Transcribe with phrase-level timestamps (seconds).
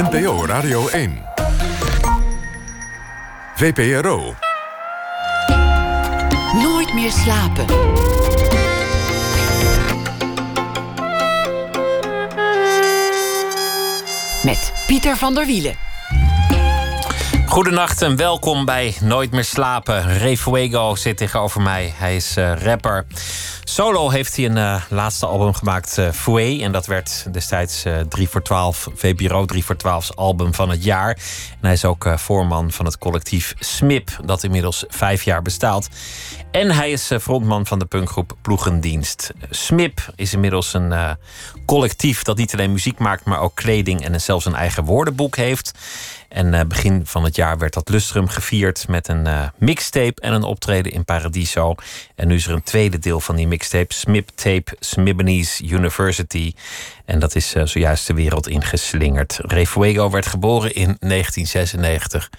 [0.00, 1.22] NPO Radio 1.
[3.54, 4.34] VPRO.
[6.62, 7.64] Nooit meer slapen.
[14.44, 15.74] Met Pieter van der Wielen.
[17.46, 20.18] Goedenacht en welkom bij Nooit meer slapen.
[20.18, 21.92] Ray Fuego zit tegenover mij.
[21.96, 23.06] Hij is eh, rapper.
[23.70, 26.60] Solo heeft hij een eh, laatste album gemaakt, uh, Fouet.
[26.60, 31.08] En dat werd destijds 3 voor 12, VPRO 3 voor 12 album van het jaar.
[31.50, 35.88] En hij is ook voorman van het collectief SMIP, dat inmiddels vijf jaar bestaat.
[36.50, 39.30] En hij is frontman van de punkgroep Ploegendienst.
[39.50, 41.16] SMIP is inmiddels een
[41.66, 45.72] collectief dat niet alleen muziek maakt, maar ook kleding en zelfs een eigen woordenboek heeft.
[46.30, 50.32] En uh, begin van het jaar werd dat lustrum gevierd met een uh, mixtape en
[50.32, 51.74] een optreden in Paradiso.
[52.14, 56.54] En nu is er een tweede deel van die mixtape, Smip Tape Smibanese University.
[57.04, 59.38] En dat is uh, zojuist de wereld ingeslingerd.
[59.42, 62.30] Ray Fuego werd geboren in 1996.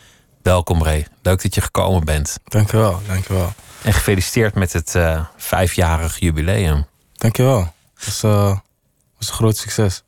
[0.42, 2.38] Welkom Ray, leuk dat je gekomen bent.
[2.44, 3.54] Dankjewel, dankjewel.
[3.82, 4.96] En gefeliciteerd met het
[5.38, 6.86] vijfjarig jubileum.
[7.14, 7.60] Dankjewel,
[7.96, 8.22] dat was,
[9.18, 10.04] was een groot succes.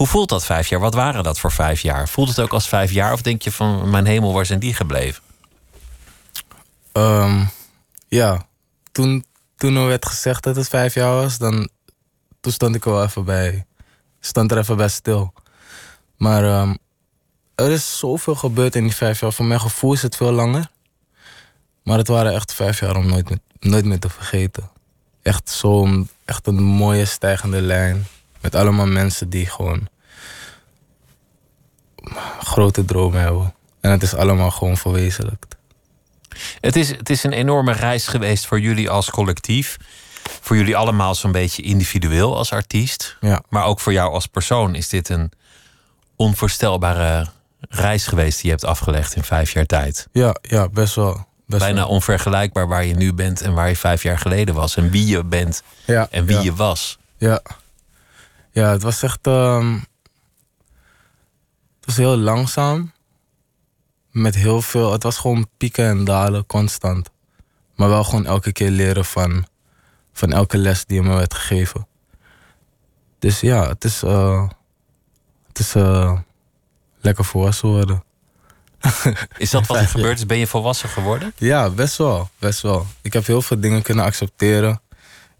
[0.00, 0.80] Hoe voelt dat vijf jaar?
[0.80, 2.08] Wat waren dat voor vijf jaar?
[2.08, 3.12] Voelt het ook als vijf jaar?
[3.12, 5.22] Of denk je van mijn hemel, waar zijn die gebleven?
[6.92, 7.50] Um,
[8.08, 8.46] ja,
[8.92, 9.24] toen,
[9.56, 11.68] toen er werd gezegd dat het vijf jaar was, dan
[12.40, 13.66] toen stond ik wel even bij.
[14.20, 15.32] Stond er even bij stil.
[16.16, 16.78] Maar um,
[17.54, 19.32] er is zoveel gebeurd in die vijf jaar.
[19.32, 20.70] Voor mijn gevoel is het veel langer.
[21.82, 24.70] Maar het waren echt vijf jaar om nooit nooit meer te vergeten.
[25.22, 28.06] Echt zo'n echt een mooie stijgende lijn.
[28.40, 29.88] Met allemaal mensen die gewoon
[32.42, 33.54] grote dromen hebben.
[33.80, 35.56] En het is allemaal gewoon verwezenlijkt.
[36.60, 39.76] Het is, het is een enorme reis geweest voor jullie als collectief.
[40.40, 43.16] Voor jullie allemaal zo'n beetje individueel als artiest.
[43.20, 43.42] Ja.
[43.48, 45.32] Maar ook voor jou als persoon is dit een
[46.16, 47.26] onvoorstelbare
[47.68, 50.08] reis geweest die je hebt afgelegd in vijf jaar tijd.
[50.12, 51.26] Ja, ja best wel.
[51.46, 51.88] Best Bijna wel.
[51.88, 54.76] onvergelijkbaar waar je nu bent en waar je vijf jaar geleden was.
[54.76, 56.42] En wie je bent Ja, en wie ja.
[56.42, 56.98] je was.
[57.18, 57.42] Ja.
[58.50, 59.26] Ja, het was echt.
[59.26, 59.72] ehm,
[61.76, 62.92] het was heel langzaam.
[64.10, 64.92] Met heel veel.
[64.92, 67.10] Het was gewoon pieken en dalen, constant.
[67.76, 69.46] Maar wel gewoon elke keer leren van,
[70.12, 71.86] van elke les die me werd gegeven.
[73.18, 74.02] Dus ja, het is.
[74.02, 74.48] eh,
[75.46, 76.18] het is eh,
[77.00, 78.02] lekker volwassen worden.
[79.38, 80.26] Is dat wat er gebeurd is?
[80.26, 81.32] Ben je volwassen geworden?
[81.36, 82.30] Ja, best wel.
[82.38, 82.86] Best wel.
[83.02, 84.80] Ik heb heel veel dingen kunnen accepteren.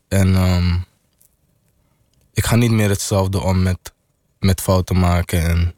[0.08, 0.78] En ehm,
[2.32, 3.92] ik ga niet meer hetzelfde om met,
[4.38, 5.74] met fouten maken en,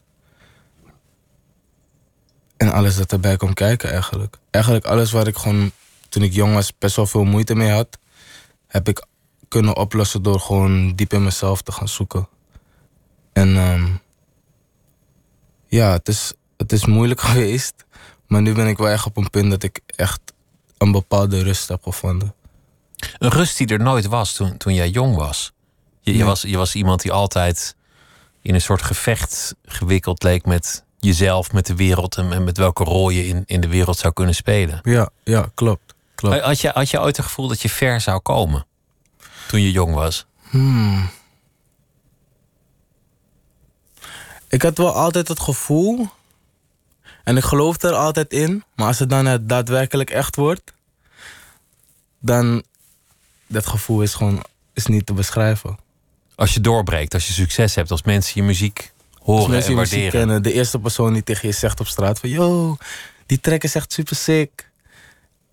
[2.56, 4.38] en alles dat erbij komt kijken eigenlijk.
[4.50, 5.70] Eigenlijk alles waar ik gewoon
[6.08, 7.98] toen ik jong was best wel veel moeite mee had,
[8.66, 9.06] heb ik
[9.48, 12.28] kunnen oplossen door gewoon diep in mezelf te gaan zoeken.
[13.32, 13.86] En ehm,
[15.66, 17.74] ja, het is, het is moeilijk geweest.
[18.26, 20.20] Maar nu ben ik wel echt op een punt dat ik echt
[20.78, 22.34] een bepaalde rust heb gevonden.
[23.18, 25.52] Een rust die er nooit was toen, toen jij jong was.
[26.02, 26.42] Je, je, was.
[26.42, 27.76] je was iemand die altijd
[28.42, 32.84] in een soort gevecht gewikkeld leek met jezelf, met de wereld en, en met welke
[32.84, 34.80] rol je in, in de wereld zou kunnen spelen.
[34.82, 35.94] Ja, ja, klopt.
[36.14, 36.40] klopt.
[36.40, 38.66] Had je, had je ooit het gevoel dat je ver zou komen
[39.48, 40.26] toen je jong was?
[40.50, 41.10] Hmm.
[44.48, 46.08] Ik had wel altijd het gevoel,
[47.24, 50.72] en ik geloof er altijd in, maar als het dan daadwerkelijk echt wordt,
[52.18, 52.62] dan
[53.46, 55.78] dat gevoel is gewoon is niet te beschrijven.
[56.42, 59.80] Als je doorbreekt, als je succes hebt, als mensen je muziek horen mensen en je
[59.80, 60.26] muziek waarderen.
[60.26, 62.76] kennen, de eerste persoon die tegen je zegt op straat van, yo,
[63.26, 64.70] die track is echt super sick.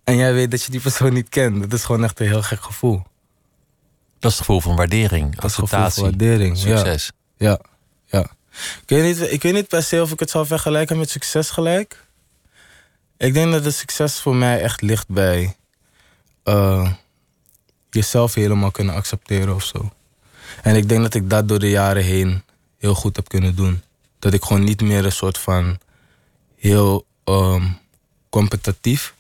[0.04, 1.62] En jij weet dat je die persoon niet kent.
[1.62, 3.04] Dat is gewoon echt een heel gek gevoel.
[4.20, 6.58] Dat is het gevoel van waardering, Dat gevoel van acceptatie, waardering.
[6.58, 7.12] Succes.
[7.38, 7.60] Ja,
[8.06, 8.22] ja.
[8.82, 11.50] Ik weet, niet, ik weet niet per se of ik het zou vergelijken met succes
[11.50, 12.06] gelijk.
[13.18, 15.56] Ik denk dat het succes voor mij echt ligt bij
[16.44, 16.92] eh,
[17.90, 19.92] jezelf helemaal kunnen accepteren of zo.
[20.62, 22.44] En ik denk dat ik dat door de jaren heen
[22.78, 23.82] heel goed heb kunnen doen.
[24.20, 25.78] Dat ik gewoon niet meer een soort van
[26.56, 27.64] heel ehm,
[28.30, 29.14] competitief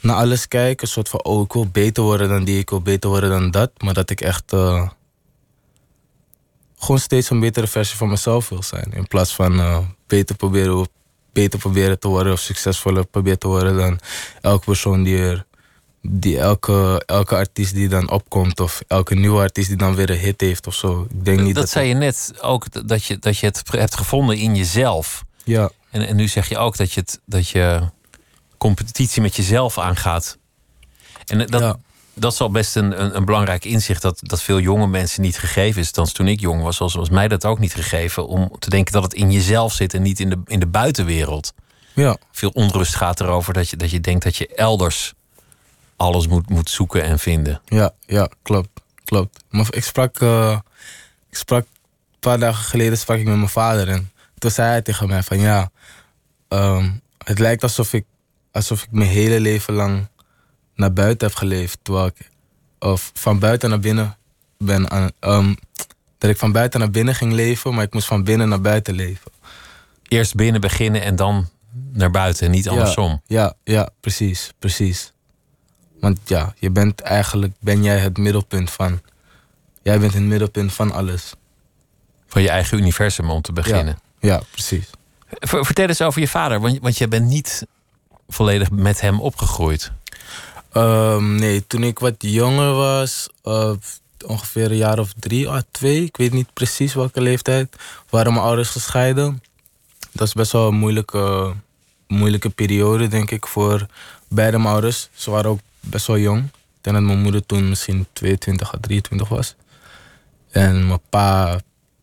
[0.00, 0.82] naar alles kijk.
[0.82, 3.50] Een soort van, oh, ik wil beter worden dan die, ik wil beter worden dan
[3.50, 3.70] dat.
[3.82, 4.88] Maar dat ik echt eh,
[6.78, 8.92] gewoon steeds een betere versie van mezelf wil zijn.
[8.92, 10.88] In plaats van eh, beter, proberen,
[11.32, 13.98] beter proberen te worden of succesvoller proberen te worden dan
[14.40, 15.45] elke persoon die er.
[16.10, 20.18] Die elke, elke artiest die dan opkomt, of elke nieuwe artiest die dan weer een
[20.18, 21.06] hit heeft of zo.
[21.10, 21.72] Ik denk niet Dat dat.
[21.72, 25.24] zei je net ook, dat je, dat je het hebt gevonden in jezelf.
[25.44, 27.80] Ja, En, en nu zeg je ook dat je, het, dat je
[28.58, 30.38] competitie met jezelf aangaat.
[31.26, 31.76] En dat, Ja.
[32.18, 35.38] Dat is al best een, een, een, belangrijk inzicht dat, dat veel jonge mensen niet
[35.38, 35.92] gegeven is.
[35.92, 38.26] Dan toen ik jong was, was, was mij dat ook niet gegeven.
[38.26, 41.52] Om te denken dat het in jezelf zit en niet in de, in de buitenwereld.
[41.94, 42.16] Ja.
[42.32, 45.14] Veel onrust gaat erover dat je, dat je denkt dat je elders
[45.96, 47.60] alles moet, moet zoeken en vinden.
[47.64, 48.80] Ja, ja, klopt.
[49.04, 49.44] klopt.
[49.50, 50.58] Maar ik sprak, uh,
[51.30, 54.82] ik sprak een paar dagen geleden sprak ik met mijn vader en toen zei hij
[54.82, 55.70] tegen mij van ja,
[56.48, 56.90] ehm,
[57.24, 58.04] het lijkt alsof ik,
[58.52, 60.06] alsof ik mijn hele leven lang
[60.74, 61.78] naar buiten heb geleefd.
[61.82, 62.30] Terwijl ik
[62.78, 64.16] of van buiten naar binnen
[64.58, 65.56] ben aan, um,
[66.18, 68.94] dat ik van buiten naar binnen ging leven, maar ik moest van binnen naar buiten
[68.94, 69.32] leven.
[70.08, 71.48] Eerst binnen beginnen en dan
[71.92, 73.22] naar buiten, niet andersom.
[73.26, 75.12] Ja, ja, ja, precies, precies.
[76.06, 79.00] Want ja, je bent eigenlijk, ben jij het middelpunt van,
[79.82, 81.34] jij bent het middelpunt van alles.
[82.26, 83.98] Van je eigen universum om te beginnen.
[84.20, 84.90] Ja, ja precies.
[85.40, 87.66] Vertel eens over je vader, want, want je bent niet
[88.28, 89.92] volledig met hem opgegroeid.
[90.72, 93.72] Um, nee, toen ik wat jonger was, uh,
[94.26, 97.76] ongeveer een jaar of drie à twee, ik weet niet precies welke leeftijd,
[98.10, 99.42] waren mijn ouders gescheiden.
[100.12, 101.54] Dat is best wel een moeilijke,
[102.06, 103.86] moeilijke periode, denk ik, voor
[104.28, 105.08] beide mijn ouders.
[105.14, 106.44] Ze waren ook best wel jong.
[106.44, 109.54] Ik denk dat mijn moeder toen misschien 22 à 23 was.
[110.50, 111.60] En mijn pa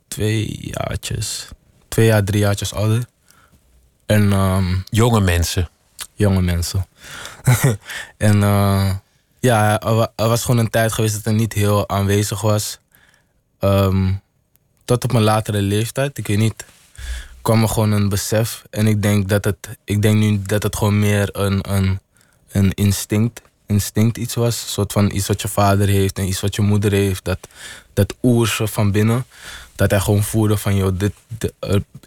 [0.07, 1.47] twee jaartjes,
[1.87, 3.05] twee jaar, drie jaartjes ouder.
[4.05, 5.69] En, um, jonge mensen.
[6.13, 6.87] Jonge mensen.
[8.17, 8.91] en uh,
[9.39, 9.81] ja,
[10.15, 12.79] er was gewoon een tijd geweest dat hij niet heel aanwezig was.
[13.59, 14.21] Um,
[14.85, 16.65] tot op mijn latere leeftijd, ik weet niet,
[17.41, 18.63] kwam er gewoon een besef.
[18.69, 21.99] En ik denk dat het, ik denk nu dat het gewoon meer een, een,
[22.51, 23.41] een instinct,
[23.73, 24.61] instinct iets was.
[24.61, 27.25] Een soort van iets wat je vader heeft en iets wat je moeder heeft.
[27.25, 27.39] Dat,
[27.93, 29.25] dat oerse van binnen.
[29.75, 31.13] Dat hij gewoon voelde van, joh, dit,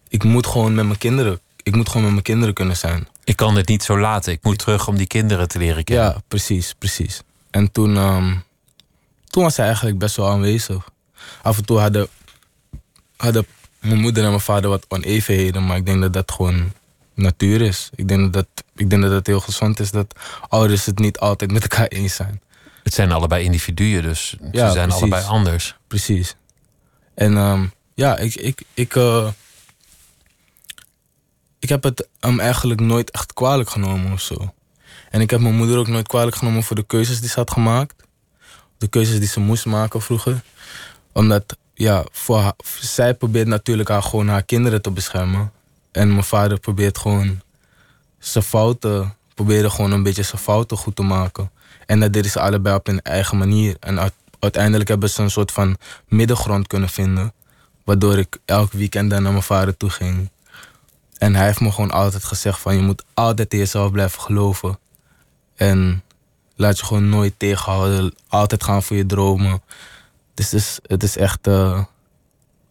[0.09, 3.09] ik moet gewoon met mijn kinderen, ik moet gewoon met mijn kinderen kunnen zijn.
[3.25, 4.33] Ik kan dit niet zo laten.
[4.33, 6.05] Ik moet terug om die kinderen te leren kennen.
[6.05, 7.21] Ja, precies, precies.
[7.51, 8.43] En toen, um,
[9.27, 10.89] toen was hij eigenlijk best wel aanwezig.
[11.43, 12.09] Af en toe hadden,
[13.17, 13.47] hadden
[13.81, 16.73] mijn moeder en mijn vader wat onevenheden, maar ik denk dat dat gewoon
[17.17, 17.91] natuur is.
[17.95, 18.47] Ik denk dat,
[18.77, 20.15] ik denk dat het heel gezond is dat
[20.49, 22.41] ouders het niet altijd met elkaar eens zijn.
[22.83, 25.03] Het zijn allebei individuen, dus ja, ze zijn precies.
[25.03, 25.77] allebei anders.
[25.87, 26.37] Precies.
[27.15, 29.29] En um, ja, ik, ik, ik, uh,
[31.59, 34.55] ik heb het hem eigenlijk nooit echt kwalijk genomen of zo.
[35.11, 37.51] En ik heb mijn moeder ook nooit kwalijk genomen voor de keuzes die ze had
[37.51, 37.95] gemaakt.
[38.79, 40.43] De keuzes die ze moest maken vroeger.
[41.13, 45.53] Omdat, ja, voor haar, zij probeert natuurlijk haar, gewoon haar kinderen te beschermen.
[45.97, 47.41] En mijn vader probeert gewoon
[48.19, 51.51] zijn fouten, probeerde gewoon een beetje zijn fouten goed te maken.
[51.87, 53.77] En dat deden ze allebei op hun eigen manier.
[53.81, 55.77] En uiteindelijk hebben ze een soort van
[56.09, 57.33] middengrond kunnen vinden.
[57.85, 60.31] Waardoor ik elk weekend naar mijn vader toe ging.
[61.19, 64.79] En hij heeft me gewoon altijd gezegd van je moet altijd in jezelf blijven geloven.
[65.55, 66.03] En
[66.57, 68.15] laat je gewoon nooit tegenhouden.
[68.29, 69.63] Altijd gaan voor je dromen.
[70.35, 71.47] Dus het is, het is echt...
[71.47, 71.85] Uh,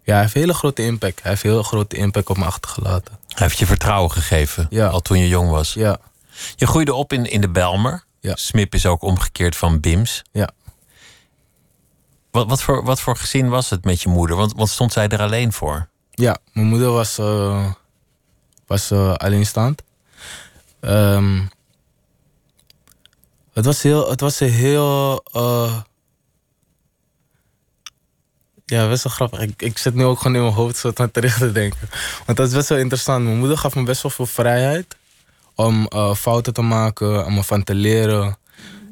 [0.05, 1.21] ja, hij heeft hele grote impact.
[1.21, 3.17] Hij heeft hele grote impact op me achtergelaten.
[3.27, 4.87] Hij heeft je vertrouwen gegeven, ja.
[4.87, 5.73] al toen je jong was.
[5.73, 5.97] Ja.
[6.55, 8.03] Je groeide op in, in de Belmer.
[8.19, 8.35] Ja.
[8.35, 10.21] Smip is ook omgekeerd van Bims.
[10.31, 10.49] Ja.
[12.31, 14.35] Wat, wat, voor, wat voor gezin was het met je moeder?
[14.35, 15.87] Want, want stond zij er alleen voor?
[16.11, 17.71] Ja, mijn moeder was, uh,
[18.67, 19.81] was uh, alleenstaand.
[20.81, 21.49] Um,
[23.53, 25.23] het was heel, het was een heel.
[25.33, 25.77] Uh,
[28.65, 29.39] ja, best wel grappig.
[29.39, 31.89] Ik, ik zit nu ook gewoon in mijn hoofd zo aan terug te denken.
[32.25, 33.23] Want dat is best wel interessant.
[33.23, 34.95] Mijn moeder gaf me best wel veel vrijheid
[35.55, 38.37] om uh, fouten te maken, om ervan te leren.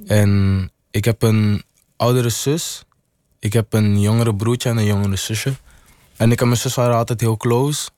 [0.06, 1.64] En ik heb een
[1.98, 2.84] oudere zus.
[3.40, 5.54] Ik heb een jongere broertje en een jongere zusje.
[6.18, 7.90] En ik en mijn zus waren altijd heel close.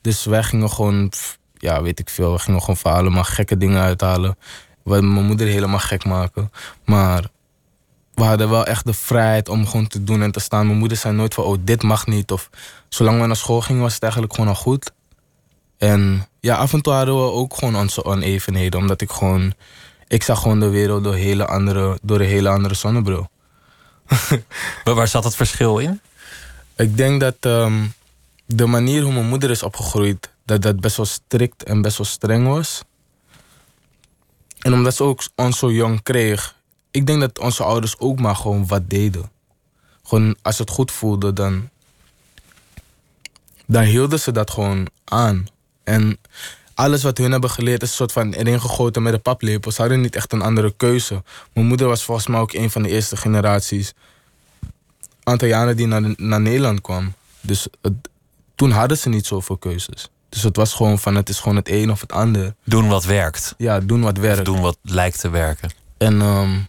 [0.00, 1.12] Dus wij gingen gewoon,
[1.56, 4.36] ja, weet ik veel, we gingen gewoon verhalen, maar gekke dingen uithalen.
[4.82, 6.52] We mijn moeder helemaal gek maken.
[6.84, 7.24] Maar
[8.14, 10.66] we hadden wel echt de vrijheid om gewoon te doen en te staan.
[10.66, 12.30] Mijn moeder zei nooit van, oh, dit mag niet.
[12.30, 12.50] Of
[12.88, 14.92] zolang we naar school gingen, was het eigenlijk gewoon al goed.
[15.78, 18.80] En ja, af en toe hadden we ook gewoon onze onevenheden.
[18.80, 19.54] Omdat ik gewoon...
[20.08, 23.30] Ik zag gewoon de wereld door, hele andere, door een hele andere zonnebril.
[24.84, 26.00] maar waar zat het verschil in?
[26.76, 27.94] Ik denk dat um,
[28.46, 30.30] de manier hoe mijn moeder is opgegroeid...
[30.44, 32.82] dat dat best wel strikt en best wel streng was.
[34.58, 36.54] En omdat ze ook ons zo jong kreeg...
[36.92, 39.30] Ik denk dat onze ouders ook maar gewoon wat deden.
[40.02, 41.68] Gewoon als ze het goed voelden, dan...
[43.66, 45.46] Dan hielden ze dat gewoon aan.
[45.84, 46.18] En
[46.74, 49.70] alles wat hun hebben geleerd is een soort van erin gegoten met de paplepel.
[49.70, 51.22] Ze hadden niet echt een andere keuze.
[51.52, 53.94] Mijn moeder was volgens mij ook een van de eerste generaties
[55.22, 57.14] Antillianen die naar, naar Nederland kwam.
[57.40, 57.92] Dus het,
[58.54, 60.10] toen hadden ze niet zoveel keuzes.
[60.28, 62.54] Dus het was gewoon van het is gewoon het een of het ander.
[62.64, 63.54] Doen wat werkt.
[63.56, 64.38] Ja, doen wat werkt.
[64.38, 65.70] Of doen wat lijkt te werken.
[65.98, 66.66] En um,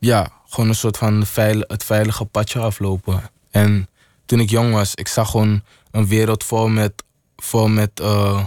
[0.00, 1.24] ja, gewoon een soort van
[1.66, 3.30] het veilige padje aflopen.
[3.50, 3.88] En
[4.26, 7.04] toen ik jong was, ik zag gewoon een wereld vol met,
[7.36, 8.44] vol met, uh,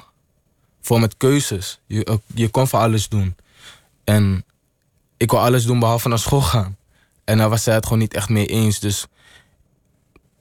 [0.81, 1.79] vol met keuzes.
[1.85, 3.35] Je, uh, je kon van alles doen.
[4.03, 4.45] En
[5.17, 6.77] ik wil alles doen behalve naar school gaan.
[7.23, 8.79] En daar was zij het gewoon niet echt mee eens.
[8.79, 9.05] Dus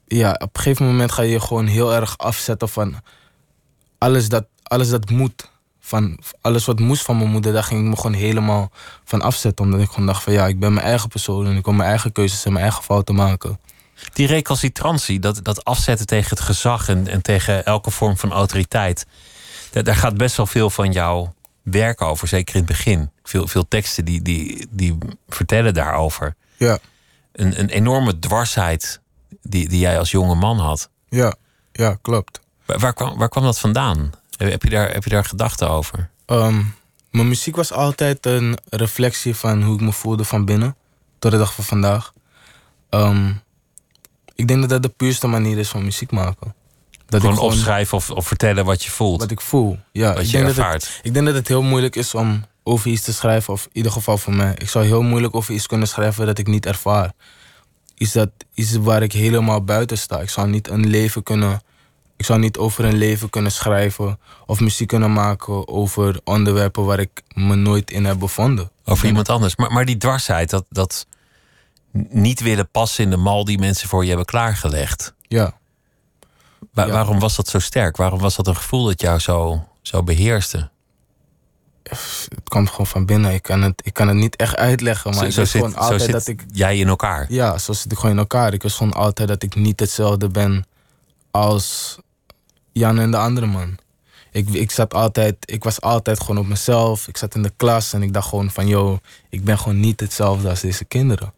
[0.06, 3.00] ja, op een gegeven moment ga je je gewoon heel erg afzetten van
[3.98, 5.50] alles dat, alles dat moet.
[5.92, 8.70] Van alles wat moest van mijn moeder, daar ging ik me gewoon helemaal
[9.04, 9.64] van afzetten.
[9.64, 11.88] Omdat ik gewoon dacht van ja, ik ben mijn eigen persoon en ik wil mijn
[11.88, 13.58] eigen keuzes en mijn eigen fouten maken.
[14.12, 19.06] Die recalcitrantie, dat, dat afzetten tegen het gezag en, en tegen elke vorm van autoriteit.
[19.70, 23.10] Daar, daar gaat best wel veel van jouw werk over, zeker in het begin.
[23.22, 26.34] Veel, veel teksten die, die, die vertellen daarover.
[26.56, 26.78] Ja.
[27.32, 29.00] Een, een enorme dwarsheid
[29.42, 30.90] die, die jij als jonge man had.
[31.08, 31.34] Ja,
[31.72, 32.40] ja klopt.
[32.66, 34.12] Waar, waar, kwam, waar kwam dat vandaan?
[34.50, 36.10] Heb je daar, heb je daar gedachten over?
[36.26, 36.74] Um,
[37.10, 40.76] mijn muziek was altijd een reflectie van hoe ik me voelde van binnen.
[41.18, 42.12] Tot de dag van vandaag.
[42.90, 43.42] Um,
[44.34, 46.54] ik denk dat dat de puurste manier is van muziek maken.
[47.06, 49.20] Dat gewoon, ik gewoon opschrijven of, of vertellen wat je voelt.
[49.20, 50.12] Wat ik voel, ja.
[50.12, 50.80] Wat ik je denk ervaart.
[50.80, 53.52] Dat het, ik denk dat het heel moeilijk is om over iets te schrijven.
[53.52, 54.54] Of in ieder geval voor mij.
[54.58, 57.12] Ik zou heel moeilijk over iets kunnen schrijven dat ik niet ervaar.
[57.94, 60.20] Is dat iets waar ik helemaal buiten sta.
[60.20, 61.62] Ik zou niet een leven kunnen...
[62.22, 66.98] Ik zou niet over een leven kunnen schrijven of muziek kunnen maken over onderwerpen waar
[66.98, 68.70] ik me nooit in heb bevonden.
[68.84, 69.56] Over iemand anders.
[69.56, 71.06] Maar, maar die dwarsheid, dat, dat
[72.08, 75.14] niet willen passen in de mal die mensen voor je hebben klaargelegd.
[75.28, 75.58] Ja.
[76.72, 76.92] Wa Ja.
[76.92, 77.96] Waarom was dat zo sterk?
[77.96, 80.70] Waarom was dat een gevoel dat jou zo, zo beheerste?
[81.82, 83.32] Het komt gewoon van binnen.
[83.34, 85.76] Ik kan het, ik kan het niet echt uitleggen, maar Zo, ik zo zit, gewoon
[85.76, 86.44] altijd dat ik.
[86.52, 87.26] jij in elkaar.
[87.28, 88.52] Ja, zo zit ik gewoon in elkaar.
[88.52, 90.66] Ik wist gewoon altijd dat ik niet hetzelfde ben
[91.30, 91.98] als
[92.72, 93.78] Jan en de andere man.
[94.32, 97.08] Ik, ik, zat altijd, ik was altijd gewoon op mezelf.
[97.08, 98.66] Ik zat in de klas en ik dacht gewoon van...
[98.66, 98.98] yo,
[99.28, 101.32] ik ben gewoon niet hetzelfde als deze kinderen.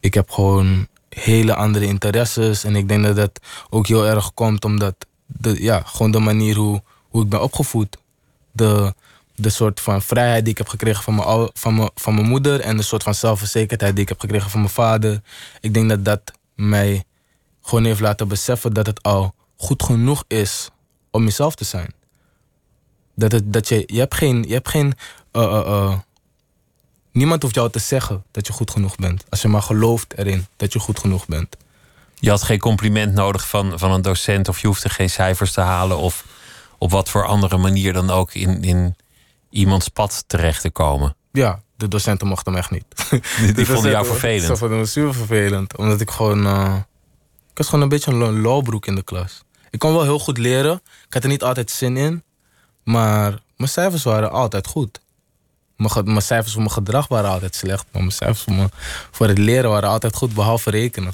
[0.00, 2.64] Ik heb gewoon hele andere interesses.
[2.64, 3.40] En ik denk dat dat
[3.70, 4.94] ook heel erg komt omdat...
[5.26, 7.96] De, ja, gewoon de manier hoe, hoe ik ben opgevoed.
[8.52, 8.94] De,
[9.34, 12.60] de soort van vrijheid die ik heb gekregen van mijn, van, mijn, van mijn moeder...
[12.60, 15.22] en de soort van zelfverzekerdheid die ik heb gekregen van mijn vader.
[15.60, 16.20] Ik denk dat dat
[16.54, 17.04] mij
[17.62, 20.70] gewoon heeft laten beseffen dat het al goed genoeg is
[21.10, 21.94] om jezelf te zijn.
[23.14, 24.94] Dat, het, dat je, je hebt geen, je hebt geen
[25.32, 25.98] eh, eh, eh,
[27.12, 29.24] niemand hoeft jou te zeggen dat je goed genoeg bent.
[29.28, 31.56] Als je maar gelooft erin dat je goed genoeg bent.
[32.18, 35.60] Je had geen compliment nodig van, van een docent of je hoefde geen cijfers te
[35.60, 36.24] halen of
[36.78, 38.96] op wat voor andere manier dan ook in, in
[39.50, 41.16] iemands pad terecht te komen.
[41.32, 42.84] Ja, de docenten mochten hem echt niet.
[43.40, 44.46] Die, De vonden jou vervelend.
[44.46, 45.76] Ze vonden me super vervelend.
[45.76, 46.38] Omdat ik gewoon...
[47.50, 49.44] ik was gewoon een beetje een lo- lolbroek in de klas.
[49.76, 50.80] Ik kon wel heel goed leren.
[51.06, 52.22] Ik had er niet altijd zin in.
[52.82, 55.00] Maar mijn cijfers waren altijd goed.
[55.76, 57.84] Mijn, mijn cijfers voor mijn gedrag waren altijd slecht.
[57.92, 58.70] Maar mijn cijfers voor, mijn,
[59.10, 61.12] voor het leren waren altijd goed, behalve rekenen.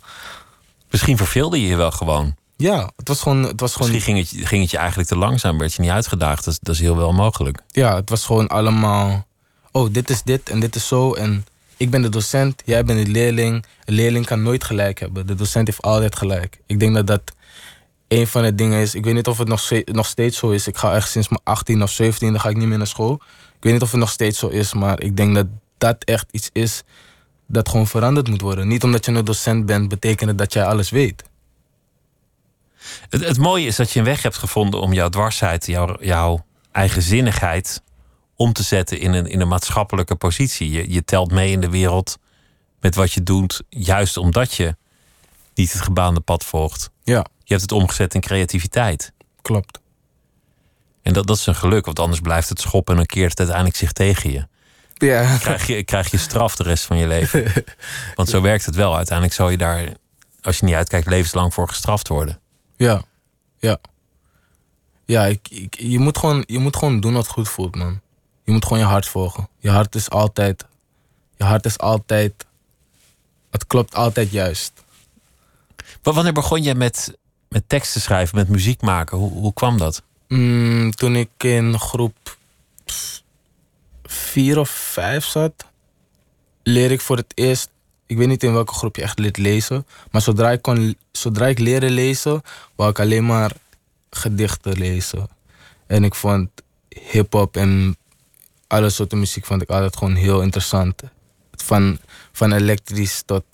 [0.90, 2.34] Misschien verveelde je je wel gewoon.
[2.56, 3.42] Ja, het was gewoon...
[3.42, 5.82] Het was gewoon Misschien ging het, je- ging het je eigenlijk te langzaam, werd je
[5.82, 6.44] niet uitgedaagd.
[6.44, 7.58] Dat, is- dat is heel wel mogelijk.
[7.68, 9.26] ja, het was gewoon allemaal...
[9.70, 11.14] Oh, dit is dit en dit is zo.
[11.14, 13.64] En ik ben de docent, jij bent de leerling.
[13.84, 15.26] Een leerling kan nooit gelijk hebben.
[15.26, 16.60] De docent heeft altijd gelijk.
[16.66, 17.22] Ik denk dat dat
[18.12, 18.94] een van de dingen is.
[18.94, 20.66] Ik weet niet of het nog, nog steeds zo is.
[20.66, 23.14] Ik ga echt sinds mijn 18 of 17 dan ga ik niet meer naar school.
[23.56, 25.46] Ik weet niet of het nog steeds zo is, maar ik denk dat
[25.78, 26.82] dat echt iets is
[27.46, 28.68] dat gewoon veranderd moet worden.
[28.68, 31.22] Niet omdat je een docent bent, betekent het dat jij alles weet.
[33.08, 36.44] Het, het mooie is dat je een weg hebt gevonden om jouw dwarsheid, jouw, jouw
[36.72, 37.82] eigenzinnigheid
[38.36, 40.70] om te zetten in een, in een maatschappelijke positie.
[40.70, 42.18] Je, je telt mee in de wereld
[42.80, 44.76] met wat je doet, juist omdat je
[45.54, 46.90] niet het gebaande pad volgt.
[47.02, 49.12] Ja, Je hebt het omgezet in creativiteit.
[49.42, 49.80] klopt.
[51.02, 53.38] En dat, dat is een geluk, want anders blijft het schoppen en dan keert het
[53.38, 54.46] uiteindelijk zich tegen je.
[54.94, 57.52] Ja, Krijg je, krijg je straf de rest van je leven.
[58.14, 58.96] Want zo werkt het wel.
[58.96, 59.92] Uiteindelijk zal je daar,
[60.42, 62.40] als je niet uitkijkt, levenslang voor gestraft worden.
[62.76, 63.02] ja,
[63.58, 63.78] ja.
[65.04, 68.00] Ja, ik, ik, je, moet gewoon, je moet gewoon doen wat goed voelt, man.
[68.44, 69.48] Je moet gewoon je hart volgen.
[69.58, 70.66] Je hart is altijd...
[71.36, 72.46] Je hart is altijd...
[73.50, 74.72] Het klopt altijd juist.
[76.02, 77.18] Maar wanneer begon je met,
[77.52, 79.18] met teksten schrijven, met muziek maken?
[79.18, 80.02] Hoe, hoe kwam dat?
[80.28, 82.36] Mm, toen ik in groep
[84.04, 85.52] vier of vijf zat,
[86.62, 87.68] leer ik voor het eerst.
[88.06, 89.86] Ik weet niet in welke groep je echt leert lezen.
[90.10, 92.42] Maar zodra ik, kon, zodra ik leerde lezen,
[92.74, 93.52] wou ik alleen maar
[94.10, 95.28] gedichten lezen.
[95.86, 96.50] En ik vond
[96.88, 97.96] hip-hop en
[98.66, 101.02] alle soorten muziek vond ik altijd gewoon heel interessant.
[101.52, 101.98] Van,
[102.32, 103.44] van elektrisch tot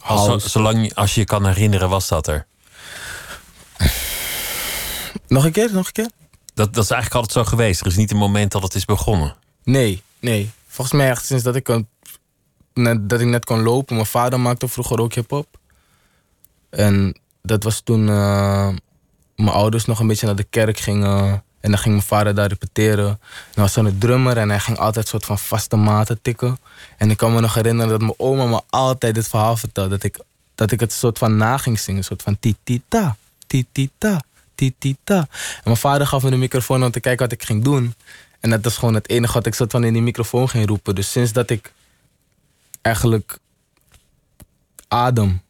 [0.00, 0.48] Al house.
[0.48, 2.46] zolang als je je kan herinneren, was dat er.
[5.32, 6.10] Nog een keer, nog een keer?
[6.54, 7.80] Dat, dat is eigenlijk altijd zo geweest.
[7.80, 9.34] Er is niet een moment dat het is begonnen.
[9.64, 10.50] Nee, nee.
[10.66, 11.88] Volgens mij echt sinds dat ik een
[12.74, 13.94] net, dat ik net kon lopen.
[13.94, 15.46] Mijn vader maakte vroeger ook hip-hop.
[16.70, 18.68] En dat was toen eh,
[19.36, 21.44] mijn ouders nog een beetje naar de kerk gingen.
[21.60, 23.08] En dan ging mijn vader daar repeteren.
[23.08, 23.18] En
[23.54, 26.58] hij was zo'n drummer en hij ging altijd soort van vaste maten tikken.
[26.96, 29.90] En ik kan me nog herinneren dat mijn oma me altijd dit verhaal vertelde.
[29.90, 30.18] Dat ik,
[30.54, 31.98] dat ik het soort van na ging zingen.
[31.98, 34.20] Een soort van titita, titita,
[34.54, 35.28] En
[35.64, 37.94] mijn vader gaf me de microfoon om te kijken wat ik ging doen.
[38.40, 40.94] En dat was gewoon het enige wat ik soort van in die microfoon ging roepen.
[40.94, 41.72] Dus sinds dat ik
[42.80, 43.38] eigenlijk
[44.88, 45.42] adem,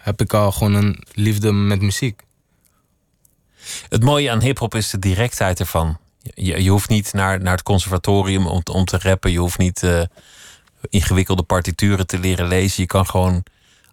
[0.00, 2.22] heb ik al gewoon een liefde met muziek.
[3.88, 5.98] Het mooie aan hip-hop is de directheid ervan.
[6.34, 9.30] Je, je hoeft niet naar, naar het conservatorium om, om te rappen.
[9.30, 10.02] Je hoeft niet eh,
[10.88, 12.82] ingewikkelde partituren te leren lezen.
[12.82, 13.44] Je kan gewoon,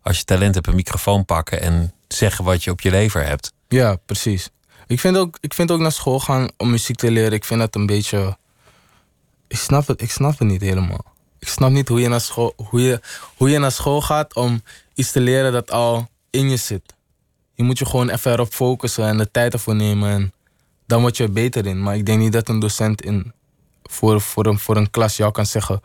[0.02, 3.54] als je talent hebt, een microfoon pakken en zeggen wat je op je lever hebt.
[3.68, 4.50] Ja, precies.
[4.88, 7.32] Ik vind, ook, ik vind ook naar school gaan om muziek te leren.
[7.32, 8.38] Ik vind dat een beetje.
[9.48, 11.14] Ik snap het, ik snap het niet helemaal.
[11.40, 13.02] Ik snap niet hoe je, naar school, hoe, je,
[13.36, 14.62] hoe je naar school gaat om
[14.94, 16.96] iets te leren dat al in je zit.
[17.54, 20.10] Je moet je gewoon even erop focussen en de tijd ervoor nemen.
[20.10, 20.34] En
[20.86, 21.82] dan word je er beter in.
[21.82, 23.34] Maar ik denk niet dat een docent in,
[23.84, 25.82] voor, voor, een, voor een klas jou kan zeggen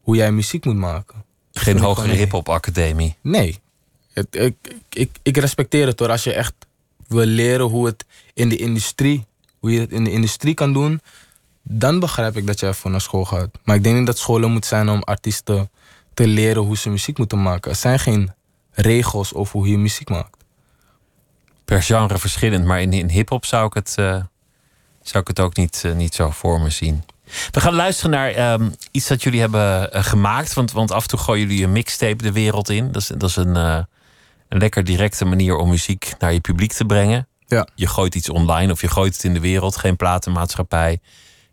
[0.00, 1.24] hoe jij muziek moet maken.
[1.52, 3.16] Geen hogere hip-hop academie.
[3.20, 3.60] Nee.
[4.12, 4.54] Het, ik,
[4.90, 6.10] ik, ik respecteer het hoor.
[6.10, 6.54] Als je echt
[7.08, 9.26] wil leren hoe het in de industrie,
[9.58, 11.00] hoe je het in de industrie kan doen,
[11.62, 13.50] dan begrijp ik dat je ervoor naar school gaat.
[13.64, 15.70] Maar ik denk niet dat scholen moet zijn om artiesten
[16.14, 17.70] te leren hoe ze muziek moeten maken.
[17.70, 18.32] Er zijn geen
[18.70, 20.44] regels over hoe je muziek maakt.
[21.64, 24.22] Per genre verschillend, maar in, in hip-hop zou ik het, eh,
[25.02, 27.04] zou ik het ook niet, eh, niet zo voor me zien.
[27.50, 30.54] We gaan luisteren naar ehm, iets dat jullie hebben eh, gemaakt.
[30.54, 32.92] Want, want af en toe gooien jullie een mixtape de wereld in.
[32.92, 33.86] Dat is, dat is een,
[34.54, 37.28] een lekker directe manier om muziek naar je publiek te brengen.
[37.46, 37.68] Ja.
[37.74, 39.76] Je gooit iets online of je gooit het in de wereld.
[39.76, 40.98] Geen platenmaatschappij,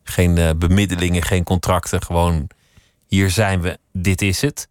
[0.03, 2.03] geen eh, bemiddelingen, geen contracten.
[2.03, 2.47] Gewoon,
[3.07, 4.67] hier zijn we, dit is het.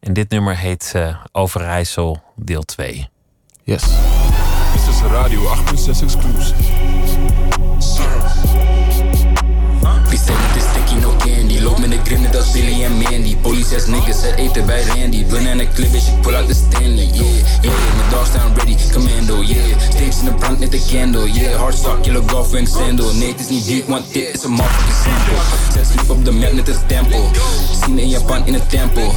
[0.00, 3.08] En dit nummer heet eh, Overijssel deel 2.
[3.62, 3.82] Yes.
[4.72, 6.78] Dit is Radio 806 Exclusive.
[11.62, 13.36] Loop met de grim net als Billy en Mandy.
[13.36, 15.24] Police ass niggas, ze eten bij Randy.
[15.26, 17.08] De clip, bitch, ik pull out de Stanley.
[17.12, 21.32] Yeah, yeah, mijn dogs staan ready, commando Yeah, steeds in de brand met de candle
[21.32, 23.14] Yeah, hard sock, killer girlfriend sandal.
[23.14, 25.58] Nee, het is niet deep, want dit is een motherfucking sample.
[25.72, 27.30] Zet sleep op de map net als tempel
[27.84, 29.14] Zien in Japan in het tempel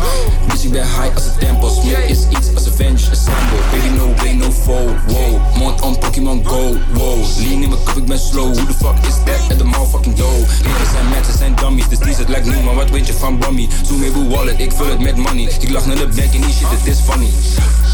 [0.48, 3.62] Bitch, ik ben high als een tempel Smith is iets als Avengers Assemble.
[3.72, 5.58] Baby, no way, no foe, wow.
[5.58, 7.18] Mond on Pokémon Go, wow.
[7.38, 8.56] Lean in mijn cup, ik ben slow.
[8.56, 9.52] Who the fuck is that?
[9.52, 10.40] At the motherfucking dough?
[10.64, 13.68] Niggas zijn matches zijn dummies, dus die lijkt nu Maar wat weet je van Bummy?
[13.84, 16.54] Zoom even wallet, ik vul het met money Ik lach naar de bank en die
[16.54, 17.30] shit, het is funny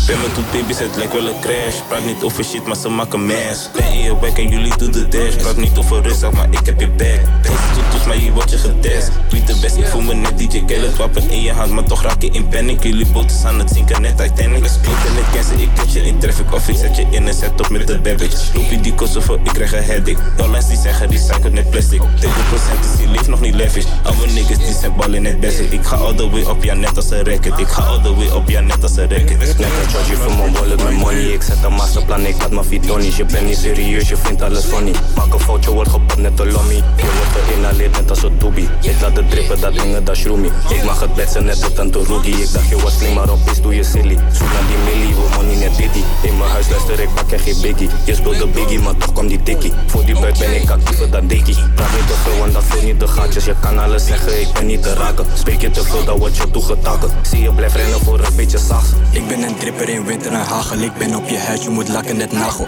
[0.07, 1.75] Ben met two baby's, het lijkt wel een crash.
[1.87, 3.69] Praat niet over shit, maar ze maken mess.
[3.75, 5.35] Ben in je weg en jullie doen de dash.
[5.35, 7.19] Praat niet over rustig, maar ik heb je back.
[7.41, 9.11] Deze toeters, maar hier word je getest.
[9.29, 10.97] Doe de best, ik voel me net DJ Khaled.
[10.97, 12.83] Wapen in je hand, maar toch raak je in panic.
[12.83, 14.63] Jullie boten aan het zinken, net Titanic.
[14.63, 16.53] We splitten het cancel, ik catch je in traffic.
[16.53, 18.37] Of ik zet je in een setup met de babbage.
[18.53, 20.21] Loop je die kosten voor, ik krijg een headache.
[20.37, 22.01] Dollars die zeggen, recycled net plastic.
[22.01, 23.85] 20% is die leeft nog niet lavish.
[24.33, 25.71] Niggas die zijn ballen net basic.
[25.71, 27.59] Ik ga all the way op, ja net als een racket.
[27.59, 29.37] Ik ga all the way op, ja net als een racket.
[29.39, 31.31] Lekker charge voor mijn wallet met money.
[31.33, 34.65] Ik zet een masterplan, ik laat mijn fitonisch Je bent niet serieus, je vindt alles
[34.65, 34.91] funny.
[35.15, 36.75] Maak een foutje, wordt gepakt net een lommy.
[36.75, 40.51] Je wordt geïnhaleerd net als een toebie Ik laat het drippen, dat dingen, dat shroomie
[40.69, 43.49] Ik mag het betsen net tot een Torugi Ik dacht je was slim, maar op
[43.51, 44.17] is doe je silly.
[44.31, 46.03] Zoek naar die millie, wil money net diddy.
[46.21, 47.89] In mijn huis luister ik, pak er geen biggie.
[48.05, 51.09] Je speelt de biggie, maar toch komt die tikkie Voor die buik ben ik actiever
[51.11, 51.55] dan dikkie.
[51.75, 53.45] Praat niet te veel, want dat vult niet de gaatjes.
[53.45, 55.25] Je kan alles ik ben niet te raken.
[55.33, 57.09] Spreek je te veel, dan word je toegetakken.
[57.21, 58.93] Zie je blijf rennen voor een beetje zacht.
[59.11, 60.79] Ik ben een dripper in winter en hagel.
[60.79, 62.67] Ik ben op je huid, je moet lakken net nagel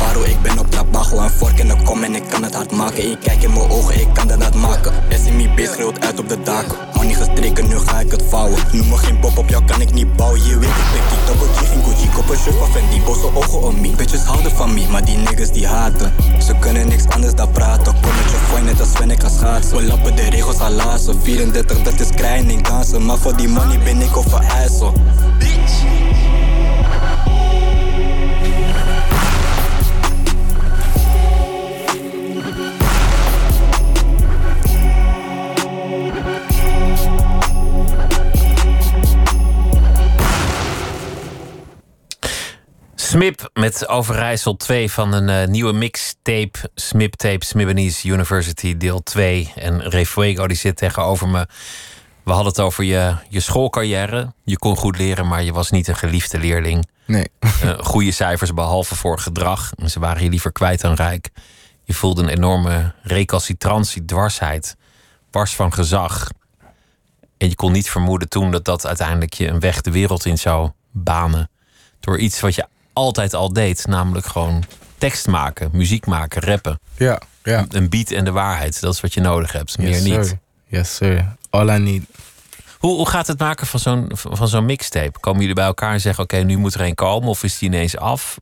[0.00, 2.72] Afaro, ik ben op trabajo Een vork in de kom en ik kan het hard
[2.72, 3.10] maken.
[3.10, 4.92] Ik kijk in mijn ogen, ik kan dat hard maken.
[5.10, 6.76] SMIB schreeuwt uit op de daken.
[6.94, 8.58] Money gestreken, nu ga ik het vouwen.
[8.72, 10.44] Noem me geen pop op jou, kan ik niet bouwen.
[10.44, 13.62] Je weet ik ben die G, geen Gucci Kop een shirt van Fendi, boze ogen
[13.62, 13.90] om me.
[13.90, 16.12] Bitches houden van me, maar die niggas die haten.
[16.46, 17.92] Ze kunnen niks anders dan praten.
[18.00, 19.76] Kom met je fooi, net als Sven, ik ga schaatsen.
[19.76, 21.22] We lappen de regels al lazen.
[21.22, 23.04] 34, dat is krijning, dansen.
[23.04, 24.92] Maar voor die money ben ik over IJssel
[43.18, 46.70] Smip met Overijssel 2 van een eh, nieuwe mixtape.
[46.74, 49.52] Smip Tape Smibanese University deel 2.
[49.54, 51.46] En Refuego die zit tegenover me.
[52.24, 54.32] We hadden het over je, je schoolcarrière.
[54.44, 56.88] Je kon goed leren, maar je was niet een geliefde leerling.
[57.06, 57.26] Nee.
[57.62, 59.72] Eh, goede cijfers behalve voor gedrag.
[59.74, 61.30] En ze waren je liever kwijt dan rijk.
[61.84, 64.76] Je voelde een enorme recalcitrantie, dwarsheid.
[65.30, 66.28] Wars van gezag.
[67.38, 70.38] En je kon niet vermoeden toen dat dat uiteindelijk je een weg de wereld in
[70.38, 71.50] zou banen.
[72.00, 72.66] Door iets wat je
[72.98, 74.64] altijd al deed, namelijk gewoon
[74.98, 76.80] tekst maken, muziek maken, rappen.
[76.96, 77.64] Ja, ja.
[77.68, 80.26] Een beat en de waarheid, dat is wat je nodig hebt, meer Yes, niet.
[80.26, 80.38] sir.
[80.66, 81.36] Yes, sir.
[81.50, 82.02] All I need.
[82.78, 85.18] Hoe, hoe gaat het maken van zo'n van zo'n mixtape?
[85.20, 87.28] Komen jullie bij elkaar en zeggen: Oké, nu moet er een komen?
[87.28, 88.38] Of is die ineens af?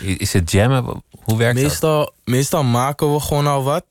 [0.00, 1.02] Is het jammen?
[1.22, 1.64] Hoe werkt dat?
[1.68, 3.84] Meestal, meestal maken we gewoon al wat.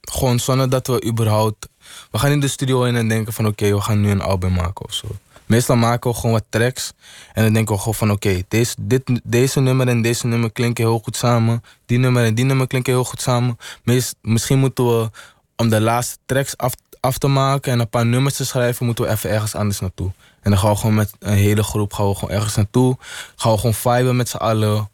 [0.00, 1.68] Gewoon zonder dat we überhaupt...
[2.10, 3.46] We gaan in de studio in en denken van...
[3.46, 5.06] Oké, we gaan nu een album maken of zo.
[5.46, 6.92] Meestal maken we gewoon wat tracks.
[7.32, 8.10] En dan denken we gewoon van...
[8.10, 11.62] Oké, deze, dit, deze nummer en deze nummer klinken heel goed samen.
[11.86, 13.58] Die nummer en die nummer klinken heel goed samen.
[13.82, 15.10] Meest, misschien moeten we...
[15.56, 18.86] Om de laatste tracks af, af te maken en een paar nummers te schrijven...
[18.86, 20.12] moeten we even ergens anders naartoe.
[20.40, 22.96] En dan gaan we gewoon met een hele groep gaan we gewoon ergens naartoe.
[23.36, 24.90] Gaan we gewoon viben met z'n allen.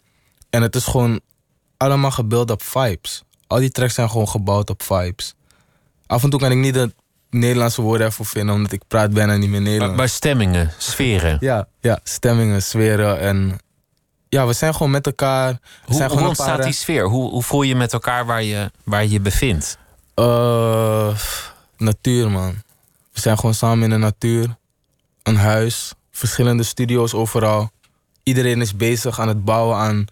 [0.50, 1.20] En het is gewoon
[1.76, 3.22] allemaal gebeeld op vibes.
[3.46, 5.34] Al die tracks zijn gewoon gebouwd op vibes.
[6.06, 6.94] Af en toe kan ik niet het
[7.30, 9.96] Nederlandse woord ervoor vinden, omdat ik praat bijna niet meer Nederlands.
[9.96, 11.36] maar stemmingen, sferen.
[11.40, 13.58] ja, ja, stemmingen, sferen en...
[14.28, 15.58] Ja, we zijn gewoon met elkaar.
[15.84, 17.04] Hoe, zijn hoe ontstaat paar, die sfeer?
[17.04, 19.78] Hoe, hoe voel je met elkaar waar je waar je, je bevindt?
[20.20, 21.18] eh,
[21.76, 22.54] natuur, man.
[23.12, 24.56] We zijn gewoon samen in de natuur.
[25.22, 27.70] Een huis, verschillende studio's overal.
[28.22, 30.04] Iedereen is bezig aan het bouwen aan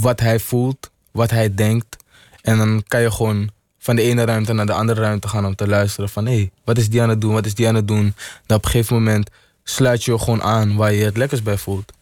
[0.00, 2.04] wat hij voelt, wat hij denkt.
[2.40, 5.54] En dan kan je gewoon van de ene ruimte naar de andere ruimte gaan om
[5.54, 7.74] te luisteren van hé, hey, wat is die aan het doen, wat is die aan
[7.74, 8.14] het doen.
[8.46, 9.30] Dan op een gegeven moment
[9.64, 11.92] sluit je gewoon aan waar je het lekkers bij voelt.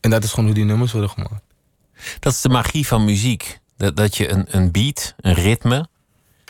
[0.00, 1.42] En dat is gewoon hoe die nummers worden gemaakt.
[2.20, 3.58] Dat is de magie van muziek.
[3.76, 5.88] Dat, dat je een, een beat, een ritme,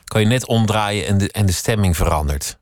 [0.04, 2.58] kan je net omdraaien en de, en de stemming verandert.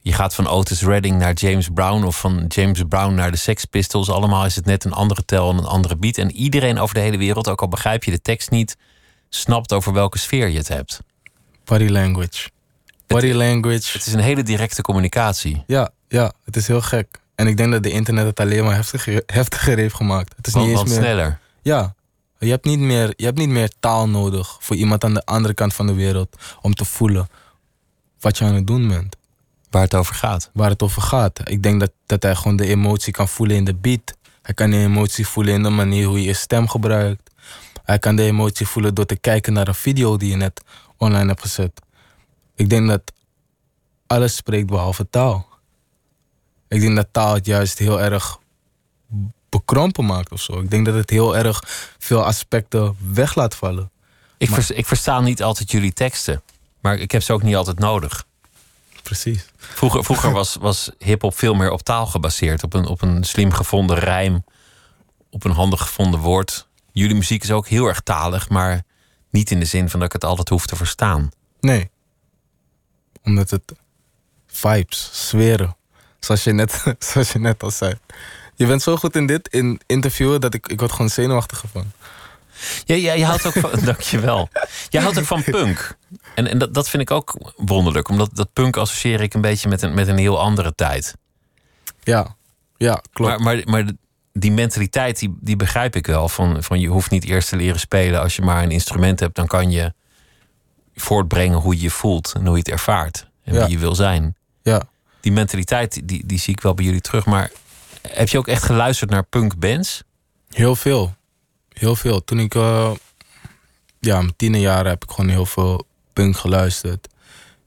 [0.00, 3.64] Je gaat van Otis Redding naar James Brown of van James Brown naar de Sex
[3.64, 4.10] Pistols.
[4.10, 6.18] Allemaal is het net een andere tel en een andere beat.
[6.18, 8.76] En iedereen over de hele wereld, ook al begrijp je de tekst niet,
[9.36, 11.00] snapt over welke sfeer je het hebt.
[11.64, 12.48] Body language.
[13.06, 13.92] Body language.
[13.92, 15.62] Het is een hele directe communicatie.
[15.66, 17.20] Ja, ja, het is heel gek.
[17.34, 20.32] En ik denk dat de internet het alleen maar heftiger, heftiger heeft gemaakt.
[20.36, 20.98] Het is Want, niet eens meer.
[20.98, 21.38] sneller.
[21.62, 21.94] Ja,
[22.38, 25.54] je hebt, niet meer, je hebt niet meer taal nodig voor iemand aan de andere
[25.54, 27.28] kant van de wereld om te voelen
[28.20, 29.16] wat je aan het doen bent,
[29.70, 30.50] Waar het over gaat.
[30.52, 31.40] waar het over gaat.
[31.50, 34.14] Ik denk dat, dat hij gewoon de emotie kan voelen in de beat.
[34.42, 37.30] Hij kan de emotie voelen in de manier hoe je je stem gebruikt.
[37.86, 40.62] Hij kan de emotie voelen door te kijken naar een video die je net
[40.96, 41.80] online hebt gezet.
[42.54, 43.12] Ik denk dat
[44.06, 45.48] alles spreekt behalve taal.
[46.68, 48.38] Ik denk dat taal het juist heel erg
[49.48, 50.60] bekrompen maakt of zo.
[50.60, 51.62] Ik denk dat het heel erg
[51.98, 53.90] veel aspecten weg laat vallen.
[54.38, 56.42] Ik, Maar- vers- ik versta niet altijd jullie teksten.
[56.80, 58.24] Maar ik heb ze ook niet altijd nodig.
[59.02, 59.46] Precies.
[59.56, 62.62] Vroeger, vroeger was, was hip-hop veel meer op taal gebaseerd.
[62.62, 64.44] Op een, op een slim gevonden rijm.
[65.30, 66.66] Op een handig gevonden woord.
[66.98, 68.82] Jullie muziek is ook heel erg talig, maar
[69.30, 71.30] niet in de zin van dat ik het altijd hoef te verstaan.
[71.60, 71.90] Nee.
[73.22, 73.72] Omdat het
[74.46, 75.76] vibes, sferen.
[76.18, 77.94] Zoals je net, zoals je net al zei.
[78.54, 81.92] Je bent zo goed in dit, in interviewen, dat ik, ik word gewoon zenuwachtig van.
[82.84, 83.70] Ja, ja, je houdt ook van.
[83.84, 84.48] Dankjewel.
[84.88, 85.96] Je houdt ook van punk.
[86.34, 89.68] En, en dat, dat vind ik ook wonderlijk, omdat dat punk associeer ik een beetje
[89.68, 91.14] met een, met een heel andere tijd.
[92.02, 92.36] Ja,
[92.76, 93.40] ja, klopt.
[93.40, 93.92] Maar, maar, maar
[94.38, 96.28] die mentaliteit, die, die begrijp ik wel.
[96.28, 98.20] Van, van je hoeft niet eerst te leren spelen.
[98.20, 99.92] Als je maar een instrument hebt, dan kan je
[100.94, 103.30] voortbrengen hoe je je voelt en hoe je het ervaart.
[103.44, 103.60] En Ja.
[103.60, 104.36] wie je wil zijn.
[104.62, 104.82] ja.
[105.20, 107.26] Die mentaliteit, die, die zie ik wel bij jullie terug.
[107.26, 107.50] Maar
[108.08, 110.02] heb je ook echt geluisterd naar punkbands?
[110.48, 111.14] Heel veel.
[111.72, 112.24] Heel veel.
[112.24, 112.90] Toen ik, eh,
[114.00, 117.08] ja, mijn tienerjaren heb ik gewoon heel veel punk geluisterd.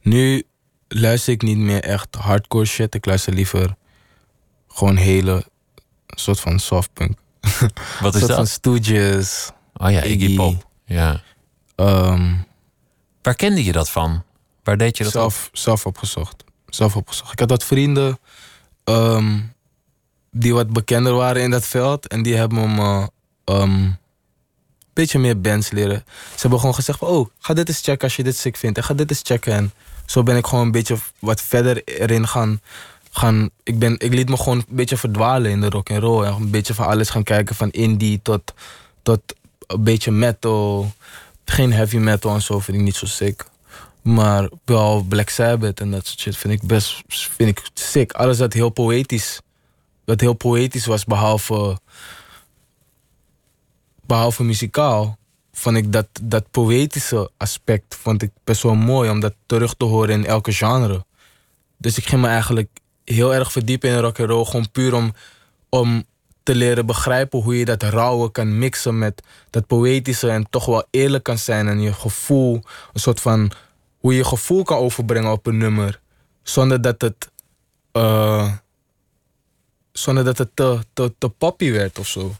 [0.02, 0.44] Nu
[0.88, 2.96] luister ik niet meer echt hardcore shit.
[2.96, 3.76] Ik luister liever
[4.68, 5.44] gewoon hele
[6.16, 7.18] soort van soft punk.
[8.02, 8.48] Wat is soort van dat?
[8.50, 9.50] Stooges.
[9.74, 10.36] Oh ja, Iggy Iggy.
[10.36, 10.68] Pop.
[10.86, 11.22] Ja.
[11.76, 12.34] ehm,
[13.22, 14.24] Waar kende je dat van?
[14.64, 15.20] Waar deed je dat op?
[15.22, 16.44] zelf, zelf opgezocht.
[16.68, 17.32] Zelf opgezocht.
[17.32, 18.20] Ik had wat vrienden
[18.84, 19.40] ehm,
[20.32, 22.08] die wat bekender waren in dat veld.
[22.08, 23.10] En die hebben me
[23.46, 23.98] ehm, een
[24.94, 26.04] beetje meer bands leren.
[26.34, 28.78] Ze hebben gewoon gezegd van, oh, ga dit eens checken als je dit sick vindt.
[28.78, 29.54] En ga dit eens checken.
[29.54, 29.74] En
[30.06, 32.62] zo ben ik gewoon een beetje wat verder erin gaan...
[33.12, 36.26] gaan ik, ben, ik liet me gewoon een beetje verdwalen in de rock and roll.
[36.26, 37.56] En een beetje van alles gaan kijken.
[37.56, 38.54] Van indie tot,
[39.02, 39.22] tot
[39.68, 40.92] een beetje metal.
[41.46, 43.46] Geen heavy metal en zo vind ik niet zo sick.
[44.02, 48.12] Maar wel Black Sabbath en dat soort shit vind ik best vind ik sick.
[48.12, 49.42] Alles dat heel poëtisch,
[50.06, 51.80] dat heel poëtisch was, behalve,
[54.06, 55.18] behalve muzikaal,
[55.52, 59.86] vond ik dat, dat poëtische aspect vond ik best wel mooi om dat terug te
[59.86, 61.06] horen in elke genre.
[61.78, 62.70] Dus ik ging me eigenlijk
[63.14, 65.14] heel erg verdiepen in rock and roll, gewoon puur om,
[65.70, 66.04] om
[66.44, 70.86] te leren begrijpen hoe je dat rauwe kan mixen met dat poëtische en toch wel
[70.90, 72.54] eerlijk kan zijn en je gevoel,
[72.94, 73.52] een soort van
[74.00, 76.00] hoe je je gevoel kan overbrengen op een nummer.
[76.44, 77.30] zonder dat het,
[77.92, 78.54] eh,
[79.92, 82.36] zonder dat het te, te, te poppy werd of zo.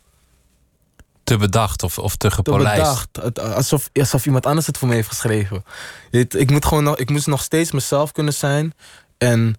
[1.24, 2.78] Te bedacht of, of te Te gepolijst.
[2.78, 3.10] bedacht.
[3.22, 5.64] Het, alsof, alsof iemand anders het voor me heeft geschreven.
[6.10, 8.74] Ik, moet gewoon nog, ik moest nog steeds mezelf kunnen zijn
[9.18, 9.56] en,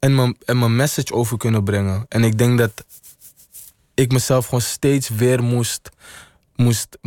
[0.00, 2.06] en, mijn, en mijn message over kunnen brengen.
[2.08, 2.84] En ik denk dat
[3.94, 5.90] ik mezelf gewoon steeds weer moest,
[6.56, 6.98] moest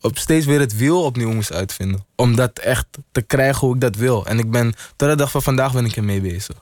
[0.00, 2.06] op steeds weer het wiel opnieuw moest uitvinden.
[2.16, 4.26] Om dat echt te krijgen hoe ik dat wil.
[4.26, 6.56] En ik ben, tot de dag van vandaag ben ik ermee bezig.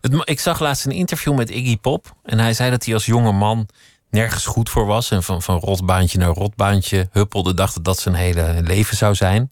[0.00, 2.14] Het, ik zag laatst een interview met Iggy Pop.
[2.22, 3.68] En hij zei dat hij als jonge man
[4.10, 5.10] nergens goed voor was.
[5.10, 7.54] En van, van rotbaantje naar rotbaantje huppelde.
[7.54, 9.48] Dacht dat dat zijn hele leven zou zijn.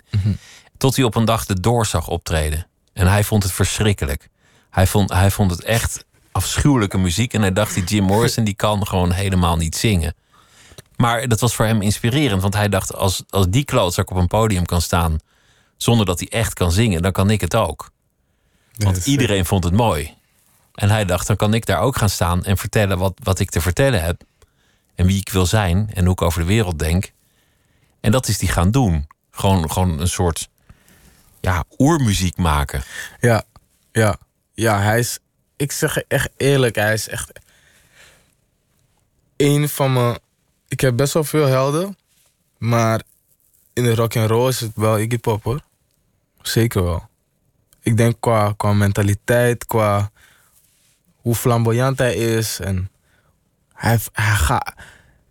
[0.77, 2.67] Tot hij op een dag de Doors zag optreden.
[2.93, 4.29] En hij vond het verschrikkelijk.
[4.71, 7.35] Hij vond, hij vond het echt afschuwelijke muziek.
[7.35, 10.15] En hij dacht, die Jim Morrison die kan gewoon helemaal niet zingen.
[10.97, 12.43] Maar dat was voor hem inspirerend.
[12.43, 15.19] Want hij dacht, als, als die klootzak op een podium kan staan...
[15.77, 17.91] zonder dat hij echt kan zingen, dan kan ik het ook.
[18.77, 20.15] Want iedereen vond het mooi.
[20.75, 23.51] En hij dacht, dan kan ik daar ook gaan staan en vertellen wat, wat ik
[23.51, 24.23] te vertellen heb.
[24.95, 27.13] En wie ik wil zijn en hoe ik over de wereld denk.
[28.01, 29.07] En dat is die gaan doen.
[29.31, 30.49] Gewoon, gewoon een soort
[31.41, 32.83] ja, oermuziek maken.
[33.21, 33.43] Ja,
[33.93, 34.19] ja,
[34.61, 35.19] ja, hij is.
[35.57, 37.31] Ik zeg echt eerlijk, hij is echt.
[39.37, 40.19] Een van mijn.
[40.69, 41.97] Ik heb best wel veel helden,
[42.59, 43.03] maar
[43.73, 45.61] in de rock and roll is het wel Iggy Pop hoor.
[46.43, 47.09] Zeker wel.
[47.81, 50.11] Ik denk qua, qua mentaliteit, qua
[51.17, 52.91] hoe flamboyant hij is en
[53.73, 54.77] hij, hij, ga,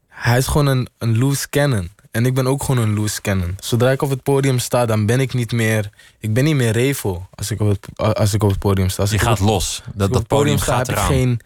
[0.07, 1.91] hij is gewoon een, een loose cannon.
[2.11, 3.55] En ik ben ook gewoon een loose cannon.
[3.59, 5.89] Zodra ik op het podium sta, dan ben ik niet meer...
[6.19, 9.01] Ik ben niet meer Revo als ik op het, als ik op het podium sta.
[9.01, 9.81] Als Je ik gaat los.
[9.85, 11.11] Dat, op dat het podium sta, gaat heb ik eraan.
[11.11, 11.39] geen...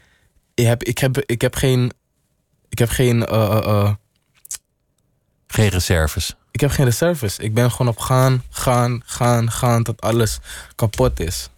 [0.54, 1.92] Ik heb, ik heb, ik heb geen...
[2.70, 3.26] Ik heb geen...
[3.26, 3.92] eh,
[5.48, 6.36] Geen reserves.
[6.52, 7.38] ik heb geen reserves.
[7.40, 9.84] Ik ben gewoon op gaan, gaan, gaan, gaan...
[9.84, 10.40] tot alles
[10.76, 11.50] kapot is.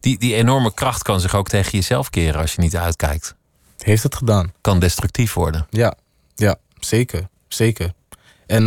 [0.00, 3.34] Die, die enorme kracht kan zich ook tegen jezelf keren als je niet uitkijkt.
[3.78, 4.52] Heeft het gedaan.
[4.60, 5.66] Kan destructief worden.
[5.70, 5.94] Ja,
[6.34, 7.28] ja, zeker.
[7.54, 7.92] Zeker.
[8.46, 8.66] En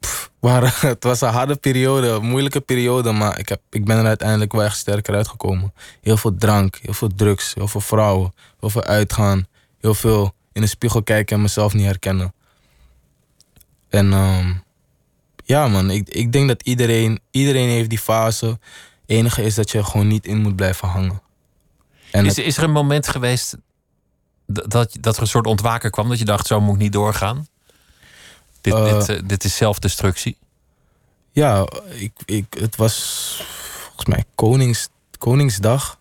[0.00, 3.96] pff, waar, het was een harde periode, een moeilijke periode, maar ik, heb, ik ben
[3.98, 5.72] er uiteindelijk wel echt sterker uitgekomen.
[6.00, 9.46] Heel veel drank, heel veel drugs, heel veel vrouwen, heel veel uitgaan,
[9.80, 12.34] heel veel in de spiegel kijken en mezelf niet herkennen.
[13.88, 14.52] En ehm,
[15.44, 18.58] ja man, ik, ik denk dat iedereen, iedereen heeft die fase.
[19.06, 21.22] enige is dat je er gewoon niet in moet blijven hangen.
[22.10, 23.56] En Is, het- is er een moment geweest
[24.52, 26.08] dat, dat, er een soort ontwaker kwam...
[26.08, 27.46] dat je dacht, zo moet ik niet doorgaan?
[28.60, 28.84] Dit, Eh.
[28.84, 30.36] dit, eh, dit is zelfdestructie.
[31.32, 32.94] Ja, ik, ik, het was
[33.84, 35.98] volgens mij Konings, Koningsdag.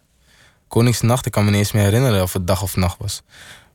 [0.68, 3.22] Koningsnacht, ik kan me niet eens meer herinneren of het dag of nacht was.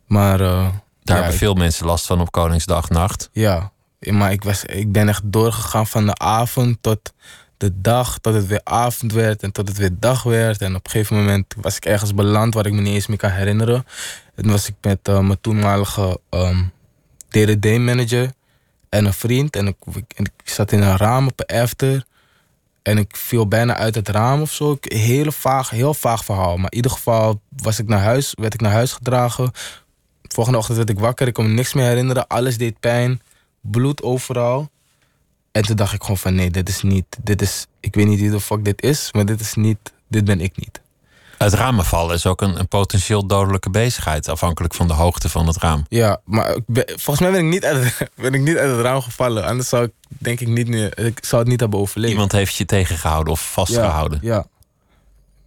[0.07, 3.29] Maar eh, Daar ja, hebben ik- veel mensen last van op Koningsdag nacht.
[3.33, 7.13] ja, maar ik, was, ik ben echt doorgegaan van de avond tot
[7.65, 10.61] de dag, tot het weer avond werd en tot het weer dag werd.
[10.61, 13.17] En op een gegeven moment was ik ergens beland waar ik me niet eens meer
[13.17, 13.85] kan herinneren.
[14.35, 16.63] En was ik met eh, mijn toenmalige ehm
[17.29, 18.31] DDD-manager
[18.89, 19.57] en een vriend.
[19.57, 19.77] En ik,
[20.17, 22.05] ik zat in een raam op een after.
[22.83, 24.73] En ik viel bijna uit het raam of zo.
[24.73, 26.57] Ik- Heel vaag, heel vaag verhaal.
[26.57, 29.51] Maar in ieder geval was ik naar huis, werd ik naar huis gedragen.
[30.23, 31.27] Volgende ochtend werd ik wakker.
[31.27, 32.27] Ik kon me niks meer herinneren.
[32.27, 33.21] Alles deed pijn.
[33.61, 34.71] Bloed overal.
[35.55, 37.05] En toen dacht ik gewoon van nee, dit is niet.
[37.23, 39.09] Dit is, ik weet niet wie de fuck dit is.
[39.13, 39.79] Maar dit is niet.
[40.09, 40.81] Dit ben ik niet.
[41.39, 44.29] Uit ramen vallen is ook een, een potentieel dodelijke bezigheid...
[44.29, 45.85] afhankelijk van de hoogte van het raam.
[45.89, 48.81] Ja, maar ben- volgens mij ben ik, niet uit, het- ben ik niet uit het
[48.81, 49.45] raam gevallen.
[49.45, 50.99] Anders zou ik denk ik niet meer.
[50.99, 52.13] Ik zou het niet hebben overleefd.
[52.13, 54.19] Iemand heeft je tegengehouden of vastgehouden.
[54.23, 54.35] Ja.
[54.35, 54.47] ja.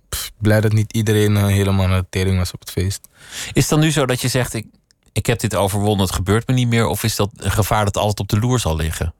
[0.09, 3.07] Pff, blij dat niet iedereen eh, helemaal naar de tering was op het feest.
[3.47, 4.65] Is het dan nu zo dat je zegt: ik,
[5.13, 6.85] ik heb dit overwonnen, het gebeurt me niet meer?
[6.87, 9.13] Of is dat een gevaar dat altijd op de loer zal liggen?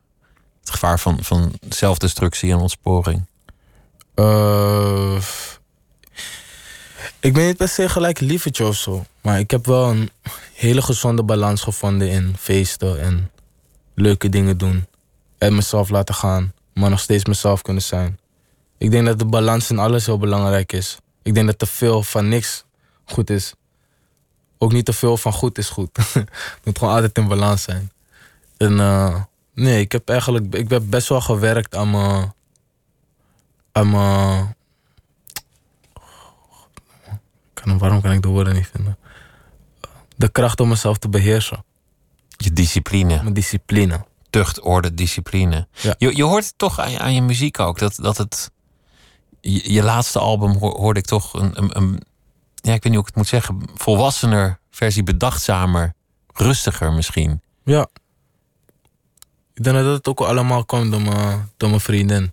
[0.70, 3.26] Gevaar van, van zelfdestructie en ontsporing.
[4.14, 5.18] Eh,
[7.20, 9.06] ik ben niet per se gelijk lievertje of zo.
[9.22, 10.12] Maar ik heb wel een
[10.54, 13.32] hele gezonde balans gevonden in feesten en
[13.94, 14.86] leuke dingen doen.
[15.38, 18.20] En mezelf laten gaan, maar nog steeds mezelf kunnen zijn.
[18.78, 20.98] Ik denk dat de balans in alles heel belangrijk is.
[21.22, 22.66] Ik denk dat te veel van niks
[23.06, 23.54] goed is.
[24.58, 25.98] Ook niet te veel van goed is goed.
[26.14, 27.92] Het moet gewoon altijd in balans zijn.
[28.58, 29.22] En eh,
[29.58, 32.34] nee, ik heb eigenlijk ik heb best wel gewerkt aan mijn
[33.72, 34.56] aan mijn.
[37.54, 38.98] Kan, waarom kan ik de woorden niet vinden?
[40.16, 41.64] De kracht om mezelf te beheersen.
[42.38, 44.06] Je discipline, Mijn discipline.
[44.30, 45.68] tucht, orde, discipline.
[45.72, 45.96] Ja.
[45.98, 47.80] Je, je hoort het toch aan je, aan je muziek ook.
[47.80, 48.52] Dat, dat het.
[49.42, 52.02] Je, je laatste album hoor- hoorde ik toch een, een, een.
[52.56, 53.62] Ja, ik weet niet hoe ik het moet zeggen.
[53.76, 55.94] Volwassener, versie bedachtzamer,
[56.34, 57.42] rustiger misschien.
[57.64, 57.88] Ja.
[59.58, 62.32] Ik denk dat het ook allemaal komt door mijn, door mijn vriendin.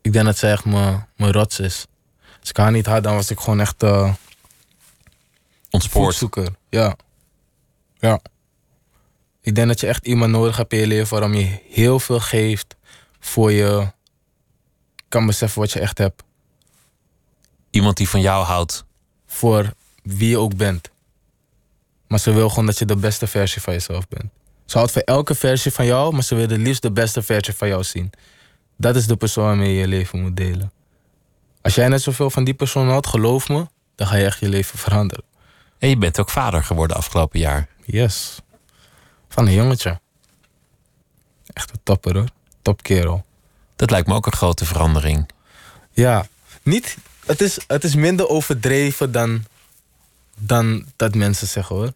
[0.00, 1.86] Ik denk dat zij echt mijn, mijn rots is.
[2.40, 4.14] Als ik haar niet had, dan was ik gewoon echt uh,
[5.70, 6.04] Ontspoord.
[6.04, 6.48] voedzoeker.
[6.68, 6.96] Ja.
[7.98, 8.20] Ja.
[9.40, 12.20] Ik denk dat je echt iemand nodig hebt in je leven waarom je heel veel
[12.20, 12.76] geeft
[13.18, 13.92] voor je
[15.08, 16.22] kan beseffen wat je echt hebt.
[17.70, 18.84] Iemand die van jou houdt.
[19.26, 20.90] Voor wie je ook bent.
[22.06, 24.30] Maar ze wil gewoon dat je de beste versie van jezelf bent.
[24.70, 27.54] Ze houdt van elke versie van jou, maar ze wil het liefst de beste versie
[27.54, 28.10] van jou zien.
[28.76, 30.72] Dat is de persoon waarmee je je leven moet delen.
[31.60, 34.48] Als jij net zoveel van die persoon had, geloof me, dan ga je echt je
[34.48, 35.24] leven veranderen.
[35.78, 37.68] En je bent ook vader geworden afgelopen jaar.
[37.84, 38.38] Yes.
[39.28, 40.00] Van een jongetje.
[41.52, 42.28] Echt een topper hoor.
[42.62, 43.24] Topkerel.
[43.76, 45.30] Dat lijkt me ook een grote verandering.
[45.92, 46.26] Ja,
[46.62, 49.44] niet, het, is, het is minder overdreven dan,
[50.38, 51.92] dan dat mensen zeggen hoor.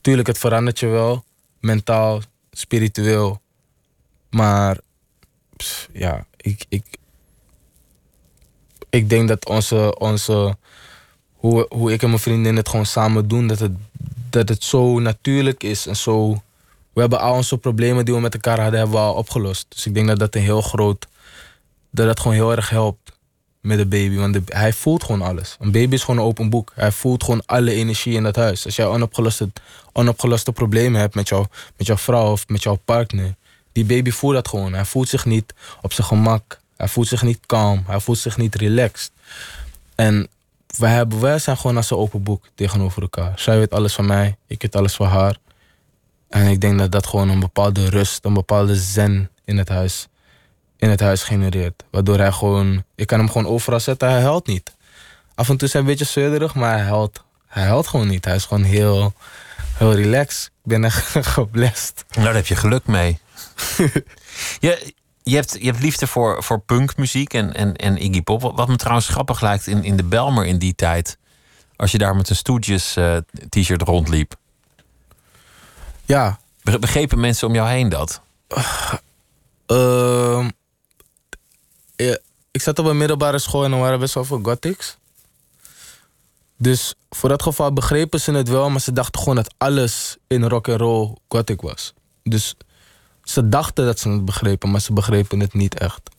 [0.00, 1.24] Tuurlijk, het verandert je wel.
[1.64, 3.40] Mentaal, spiritueel.
[4.30, 4.78] Maar
[5.92, 6.84] ja, ik, ik,
[8.90, 10.56] ik denk dat onze, onze
[11.34, 13.72] hoe, hoe ik en mijn vriendin het gewoon samen doen, dat het,
[14.30, 16.42] dat het zo natuurlijk is en zo.
[16.92, 19.66] We hebben al onze problemen die we met elkaar hadden, hebben we al opgelost.
[19.68, 21.06] Dus ik denk dat dat een heel groot,
[21.90, 23.03] dat dat gewoon heel erg helpt
[23.64, 24.16] met de baby.
[24.16, 25.56] Want de- hij voelt gewoon alles.
[25.60, 26.72] Een baby is gewoon een open boek.
[26.74, 28.64] Hij voelt gewoon alle energie in dat huis.
[28.64, 29.48] Als jij onopgeloste,
[29.92, 31.46] onopgeloste problemen hebt met, jou,
[31.76, 33.34] met jouw vrouw of met jouw partner,
[33.72, 34.72] die baby voelt dat gewoon.
[34.72, 36.60] Hij voelt zich niet op zijn gemak.
[36.76, 37.84] Hij voelt zich niet kalm.
[37.86, 39.10] Hij voelt zich niet relaxed.
[39.94, 40.28] En
[40.78, 43.32] wij, hebben, wij zijn gewoon als een open boek tegenover elkaar.
[43.36, 45.36] Zij weet alles van mij, ik weet alles van haar.
[46.28, 50.06] En ik denk dat dat gewoon een bepaalde rust, een bepaalde zen in het huis,
[50.84, 51.84] in het huis genereert.
[51.90, 54.74] Waardoor hij gewoon, ik kan hem gewoon overal zetten, hij huilt niet.
[55.34, 58.24] Af en toe is hij een beetje zeurderig, maar hij huilt, hij huilt gewoon niet.
[58.24, 59.12] Hij is gewoon heel,
[59.74, 60.44] heel relaxed.
[60.46, 62.04] Ik ben echt geblest.
[62.10, 63.18] Nou, daar heb je geluk mee.
[64.60, 64.92] je,
[65.22, 68.40] je, hebt, je hebt liefde voor, voor punkmuziek en, en, en Iggy Pop.
[68.56, 71.18] Wat- me trouwens grappig lijkt in, in de Belmer in die tijd.
[71.76, 73.16] Als je daar met een Stooges eh,
[73.48, 74.34] t-shirt rondliep.
[76.04, 78.20] Ja, Be- Begrepen mensen om jou heen dat?
[79.66, 80.48] Ehm,
[82.50, 84.96] ik zat op een middelbare school en er waren best wel veel gothics.
[86.56, 90.44] Dus voor dat geval begrepen ze het wel, maar ze dachten gewoon dat alles in
[90.44, 91.94] rock and roll gothic was.
[92.22, 92.54] Dus
[93.22, 96.10] ze dachten dat ze het begrepen, maar ze begrepen het niet echt.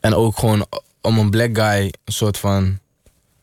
[0.00, 0.66] En ook gewoon
[1.00, 2.78] om een black guy een soort van.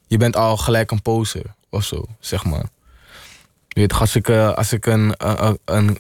[0.08, 2.69] Je bent al gelijk een poser of zo, zeg maar.
[3.67, 5.97] Weet, als ik, eh, als ik een, een, een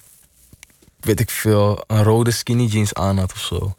[0.99, 3.75] weet ik veel, een rode skinny jeans aan had of zo.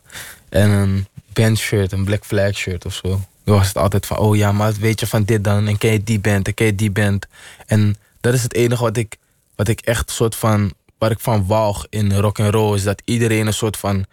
[0.48, 1.06] En een
[1.42, 3.20] band shirt, een black flag shirt of zo.
[3.44, 5.66] Dan was het altijd van, oh ja, maar weet je van dit dan?
[5.68, 6.46] En ken je die band?
[6.46, 7.26] En ken je die band?
[7.66, 9.16] En dat is het enige wat ik,
[9.56, 13.02] wat ik echt soort van, waar ik van walg in rock and roll is dat
[13.04, 14.04] iedereen een soort van,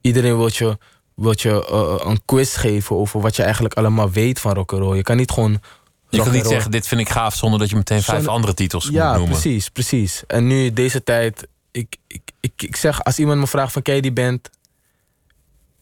[0.00, 0.78] iedereen wil je,
[1.14, 4.82] wil je eh, een quiz geven over wat je eigenlijk allemaal weet van rock and
[4.82, 4.96] roll.
[4.96, 5.60] Je kan niet gewoon.
[6.08, 8.54] Je kan niet zeggen, dit vind ik gaaf, zonder dat je meteen vijf Zonder- andere
[8.54, 9.40] titels ja, moet noemen.
[9.40, 10.22] precies, precies.
[10.26, 13.94] En nu deze tijd, ik, ik, ik, ik zeg, als iemand me vraagt van ken
[13.94, 14.50] je die band?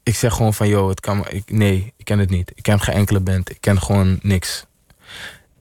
[0.02, 2.52] Ik zeg gewoon van, yo, het kan ik, nee, ik ken het niet.
[2.54, 3.50] Ik ken geen enkele band.
[3.50, 4.64] Ik ken gewoon niks.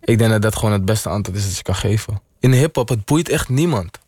[0.01, 2.21] Ik denk dat dat gewoon het beste antwoord is dat je kan geven.
[2.39, 3.99] In hip-hop, het boeit echt niemand.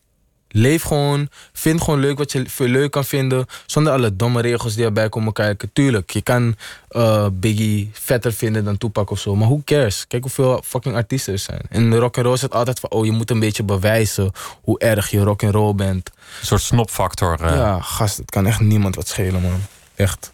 [0.53, 3.45] Leef gewoon, vind gewoon leuk wat je leuk kan vinden.
[3.65, 5.69] Zonder alle domme regels die erbij komen kijken.
[5.73, 6.55] Tuurlijk, je kan
[6.89, 9.35] eh, Biggie vetter vinden dan Tupac of zo.
[9.35, 10.07] Maar who cares?
[10.07, 11.61] Kijk hoeveel fucking artiesten er zijn.
[11.69, 12.89] In rock and roll is het altijd van...
[12.89, 16.11] oh, je moet een beetje bewijzen hoe erg je rock and roll bent.
[16.39, 17.41] Een soort snopfactor.
[17.41, 17.55] eh.
[17.55, 19.61] Ja, gast, het kan echt niemand wat schelen, man.
[20.01, 20.31] Echt.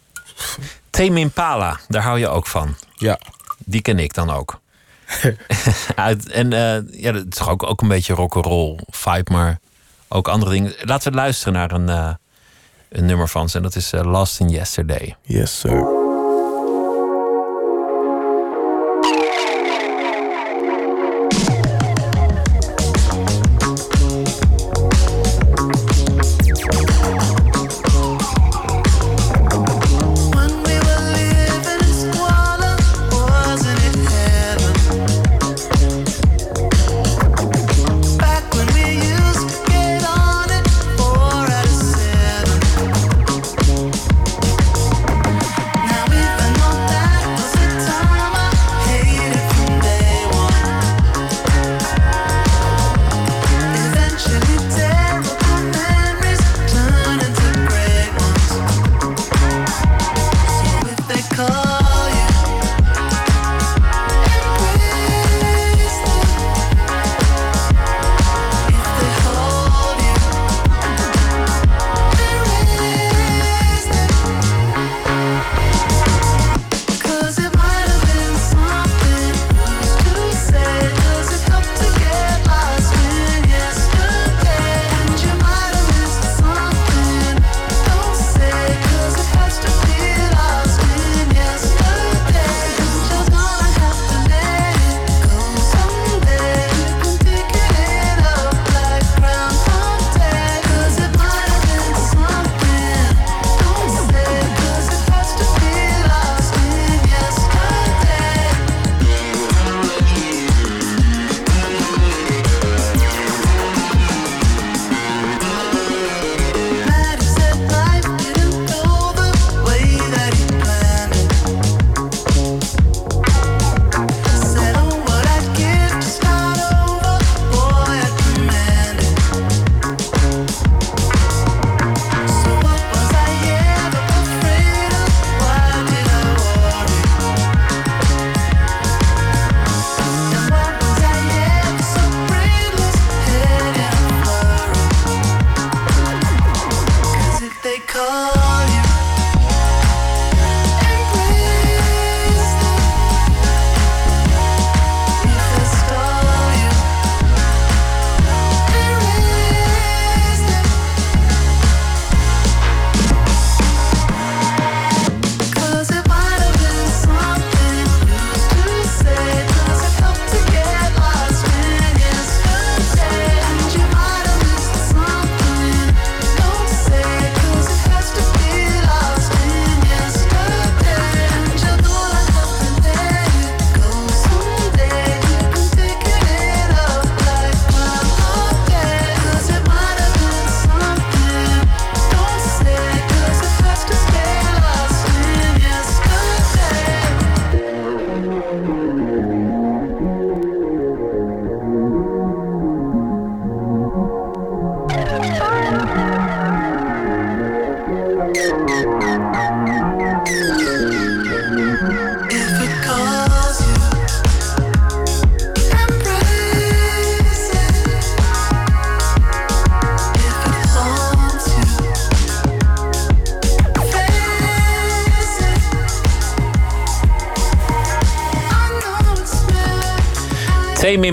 [0.90, 2.74] Tame Impala, daar hou je ook van.
[2.94, 3.18] Ja.
[3.58, 4.60] Die ken ik dan ook.
[5.94, 9.58] Uit, en eh, ja, dat is toch ook, ook een beetje rock'n'roll vibe, maar
[10.08, 10.74] ook andere dingen.
[10.80, 12.14] Laten we luisteren naar een, eh,
[12.88, 13.56] een nummer van ze.
[13.56, 15.16] En dat is eh, Lost in Yesterday.
[15.22, 15.97] Yes, sir.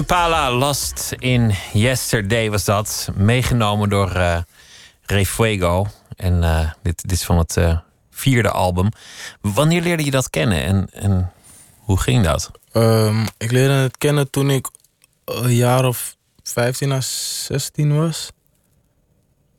[0.06, 3.10] Impala, Lost in Yesterday was dat.
[3.16, 4.38] Meegenomen door eh
[5.02, 5.88] Ray Fuego.
[6.16, 7.78] En eh, dit, dit is van het eh,
[8.12, 8.90] vierde album.
[9.42, 11.32] Wanneer leerde je dat kennen en, en
[11.80, 12.52] hoe ging dat?
[12.72, 14.68] Ehm, ik leerde het kennen toen ik
[15.26, 18.32] een jaar of 15 à 16 was.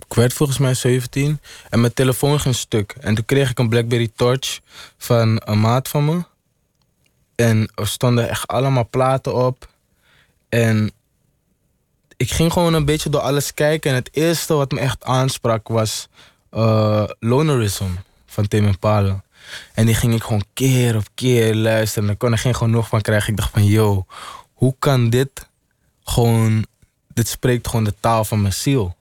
[0.08, 1.40] Ik werd volgens mij 17
[1.70, 2.96] en mijn telefoon ging stuk.
[3.00, 4.60] En toen kreeg ik een Blackberry Torch
[4.98, 6.24] van een maat van me.
[7.34, 9.74] En er stonden echt allemaal platen op.
[10.48, 10.90] En
[12.16, 13.90] ik ging gewoon een beetje door alles kijken.
[13.90, 16.08] En het eerste wat me echt aansprak was
[16.50, 17.88] eh Lonerism
[18.26, 19.24] van Tim Impala.
[19.74, 22.02] En die ging ik gewoon keer op keer luisteren.
[22.02, 23.30] En daar kon ik geen genoeg van krijgen.
[23.30, 24.06] Ik dacht van, yo,
[24.52, 25.48] hoe kan dit
[26.04, 26.66] gewoon...
[27.08, 28.96] Dit spreekt gewoon de taal van mijn ziel.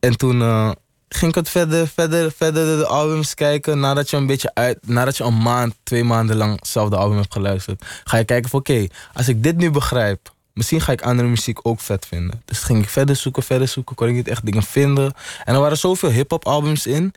[0.00, 0.70] En toen eh,
[1.16, 3.80] ging ik het verder, verder, verder de albums kijken.
[3.80, 4.78] Nadat je een beetje uit...
[4.86, 7.84] Nadat je een maand, twee maanden lang hetzelfde album hebt geluisterd.
[8.04, 10.32] Ga je kijken van, oké, als ik dit nu begrijp...
[10.52, 12.42] Misschien ga ik andere muziek ook vet vinden.
[12.44, 13.96] Dus ging ik verder zoeken, verder zoeken.
[13.96, 15.12] Kon ik niet echt dingen vinden.
[15.44, 17.14] En er waren zoveel hip-hop albums in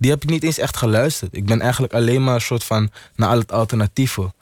[0.00, 1.36] die heb ik niet eens echt geluisterd.
[1.36, 4.32] Ik ben eigenlijk alleen maar een soort van naar al het alternatieve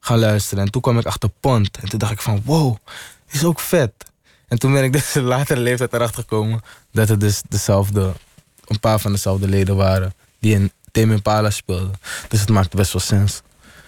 [0.00, 0.64] gaan luisteren.
[0.64, 1.76] En toen kwam ik achter Pont.
[1.76, 2.76] En toen dacht ik van, wow,
[3.26, 3.92] dit is ook vet.
[4.48, 6.60] En toen ben ik dus in latere leeftijd erachter gekomen...
[6.92, 8.12] dat het dus dezelfde,
[8.66, 10.14] een paar van dezelfde leden waren...
[10.40, 11.92] die in Tame Impala speelden.
[12.28, 13.42] Dus het maakte best wel sens.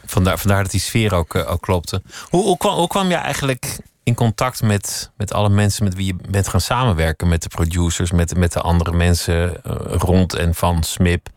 [0.06, 2.02] Vandaar, vandaar dat die sfeer ook, eh, ook klopte.
[2.28, 6.06] Hoe, hoe, kwam, hoe kwam je eigenlijk in contact met, met alle mensen met wie
[6.06, 7.28] je bent gaan samenwerken?
[7.28, 11.28] Met de producers, met, met de andere mensen eh, rond en van Smip?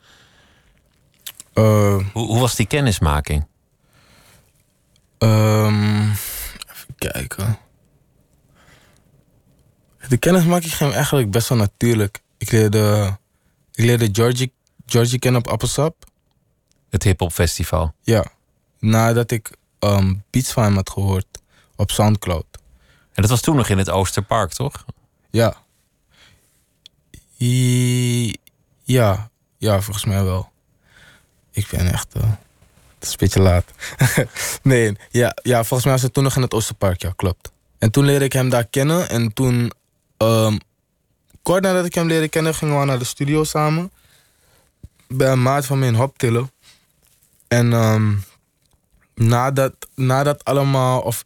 [1.53, 1.63] Eh,
[2.13, 3.47] Hoe, hoe was die kennismaking?
[5.17, 6.01] Ehm,
[6.71, 7.57] even kijken.
[10.07, 12.21] De kennismaking ging eigenlijk best wel natuurlijk.
[12.37, 13.17] Ik leerde,
[13.77, 14.51] ik leerde Georgie,
[14.85, 16.05] Georgie kennen op Appelsap.
[16.89, 17.93] Het hip-hop festival.
[18.01, 18.25] Ja.
[18.79, 21.25] Nadat ik ehm, beats van hem had gehoord
[21.75, 22.45] op Soundcloud.
[23.13, 24.85] En dat was toen nog in het Oosterpark, toch?
[25.29, 25.63] Ja.
[27.39, 28.35] I-
[28.83, 29.29] ja.
[29.57, 30.49] Ja, volgens mij wel.
[31.51, 32.13] Ik ben echt...
[32.13, 32.23] het
[32.99, 33.65] is een beetje laat.
[34.63, 37.01] nee, ja, ja, volgens mij was het toen nog in het Oosterpark.
[37.01, 37.51] Ja, klopt.
[37.77, 39.09] En toen leerde ik hem daar kennen.
[39.09, 39.71] En toen...
[40.17, 40.57] ehm,
[41.47, 43.91] kort nadat ik hem leerde kennen, gingen we naar de studio samen.
[45.07, 46.51] Bij een maat van mij in Hoptillen.
[47.47, 48.13] En ehm,
[49.15, 51.01] nadat, nadat allemaal...
[51.01, 51.25] Of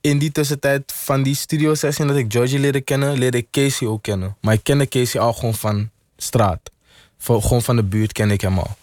[0.00, 3.86] in die tussentijd van die studio sessie dat ik Georgie leerde kennen, leerde ik Casey
[3.86, 4.36] ook kennen.
[4.40, 6.70] Maar ik kende Casey al gewoon van straat.
[7.18, 8.76] Gewoon van de buurt kende ik hem al.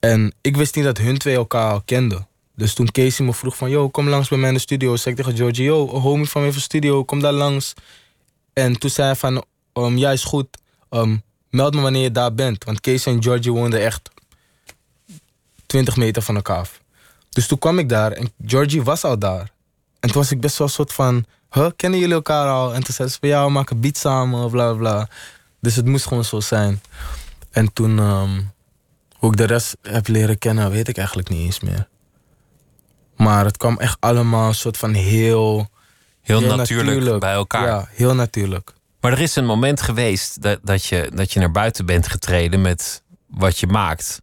[0.00, 2.26] En ik wist niet dat hun twee elkaar al kenden.
[2.54, 4.96] Dus toen Casey me vroeg van, yo, kom langs bij mij in de studio.
[4.96, 7.72] Zei ik tegen Georgie, yo, homie van mij van studio, kom daar langs.
[8.52, 10.46] En toen zei hij van, um, ja, is goed.
[10.90, 12.64] Um, meld me wanneer je daar bent.
[12.64, 14.10] Want Casey en Georgie woonden echt
[15.66, 16.80] 20 meter van elkaar af.
[17.30, 19.50] Dus toen kwam ik daar en Georgie was al daar.
[20.00, 22.74] En toen was ik best wel een soort van, huh, kennen jullie elkaar al?
[22.74, 25.08] En toen zei ze van, ja, we maken beat samen, bla bla.
[25.60, 26.82] Dus het moest gewoon zo zijn.
[27.50, 28.40] En toen, ehm,
[29.16, 31.88] hoe ik de rest heb leren kennen, weet ik eigenlijk niet eens meer.
[33.16, 35.72] Maar het kwam echt allemaal een soort van heel...
[36.20, 37.66] Heel, natuurlijk, bij elkaar.
[37.66, 38.72] Ja, heel natuurlijk.
[39.04, 42.60] Maar er is een moment geweest dat, dat, je, dat je naar buiten bent getreden
[42.60, 44.22] met wat je maakt.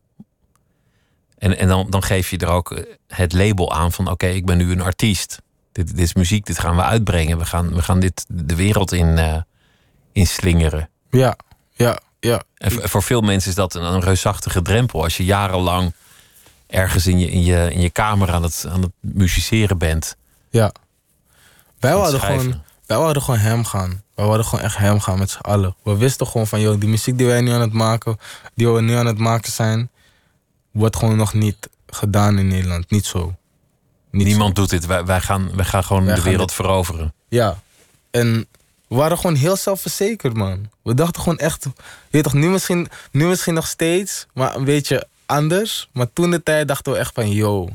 [1.37, 4.45] En, en dan, dan geef je er ook eh, het label aan van: oké, ik
[4.45, 5.41] ben nu een artiest.
[5.71, 7.37] Dit, dit is muziek, dit gaan we uitbrengen.
[7.37, 9.41] We gaan, we gaan dit de wereld in, eh,
[10.11, 10.89] in slingeren.
[11.09, 11.35] Ja,
[11.71, 12.43] ja, ja.
[12.57, 15.03] En voor veel mensen is dat een, een reusachtige drempel.
[15.03, 15.93] Als je jarenlang
[16.67, 20.17] ergens in je, in je, in je kamer aan het, aan het musiceren bent.
[20.49, 20.71] Ja.
[21.79, 22.39] Wij schrijven.
[22.39, 24.01] gewoon, wij wilden gewoon hem gaan.
[24.15, 25.75] Wij wilden gewoon echt hem gaan met z'n allen.
[25.83, 28.17] We wisten gewoon van, joh, die muziek die wij nu aan het maken,
[28.55, 29.89] die we nu aan het maken zijn,
[30.71, 32.89] wordt gewoon nog niet gedaan in Nederland.
[32.91, 33.35] Niet zo.
[34.11, 34.85] Niet Niemand doet dit.
[34.85, 37.13] Wij, wij, gaan, wij gaan gewoon Wij de gaan wereld dit- veroveren.
[37.29, 37.59] Ja.
[38.11, 38.47] En
[38.87, 40.69] we waren gewoon heel zelfverzekerd, man.
[40.83, 41.65] We dachten gewoon echt,
[42.09, 45.89] weet toch, nu misschien, nu misschien nog steeds, maar een beetje anders.
[45.93, 47.69] Maar toen de tijd dachten we echt van, yo,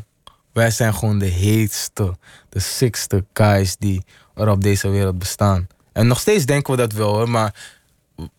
[0.53, 2.17] wij zijn gewoon de heetste,
[2.49, 4.05] de sixste guys die
[4.37, 5.67] er op deze wereld bestaan.
[5.93, 7.55] En nog steeds denken we dat wel, hoor, maar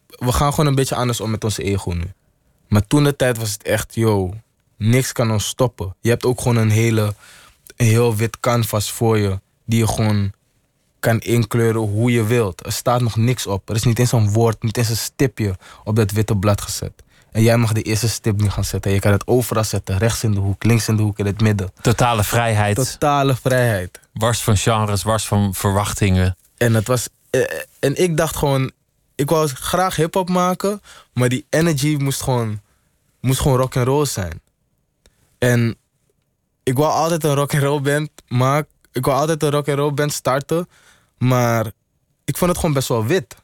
[0.08, 2.14] we gaan gewoon een beetje anders om met onze ego nu.
[2.68, 4.34] Maar toen de tijd was het echt, yo,
[4.78, 5.95] niks kan ons stoppen.
[6.02, 7.14] Je hebt ook gewoon een hele,
[7.76, 10.32] een heel wit canvas voor je, die je gewoon
[11.00, 12.66] kan inkleuren hoe je wilt.
[12.66, 13.70] Er staat nog niks op.
[13.70, 17.04] Er is niet eens een woord, niet eens een stipje op dat witte blad gezet.
[17.38, 18.91] En jij mag de eerste stip nu gaan zetten.
[18.91, 19.97] Je kan het overal zetten.
[19.97, 21.71] Rechts in de hoek, links in de hoek, in het midden.
[21.81, 22.75] Totale vrijheid.
[22.75, 23.99] Totale vrijheid.
[24.13, 26.38] Wars van genres, wars van verwachtingen.
[26.57, 27.07] En het was.
[27.29, 27.41] eh,
[27.79, 28.71] En ik dacht gewoon.
[29.15, 30.81] Ik wou graag hip-hop maken.
[31.13, 32.61] Maar die energy moest gewoon.
[33.21, 34.41] Moest gewoon rock and roll zijn.
[35.38, 35.75] En
[36.63, 39.77] ik wou altijd een rock and roll band maak, ik wou altijd een rock and
[39.77, 40.69] roll band starten.
[41.17, 41.65] Maar
[42.25, 43.35] ik vond het gewoon best wel wit.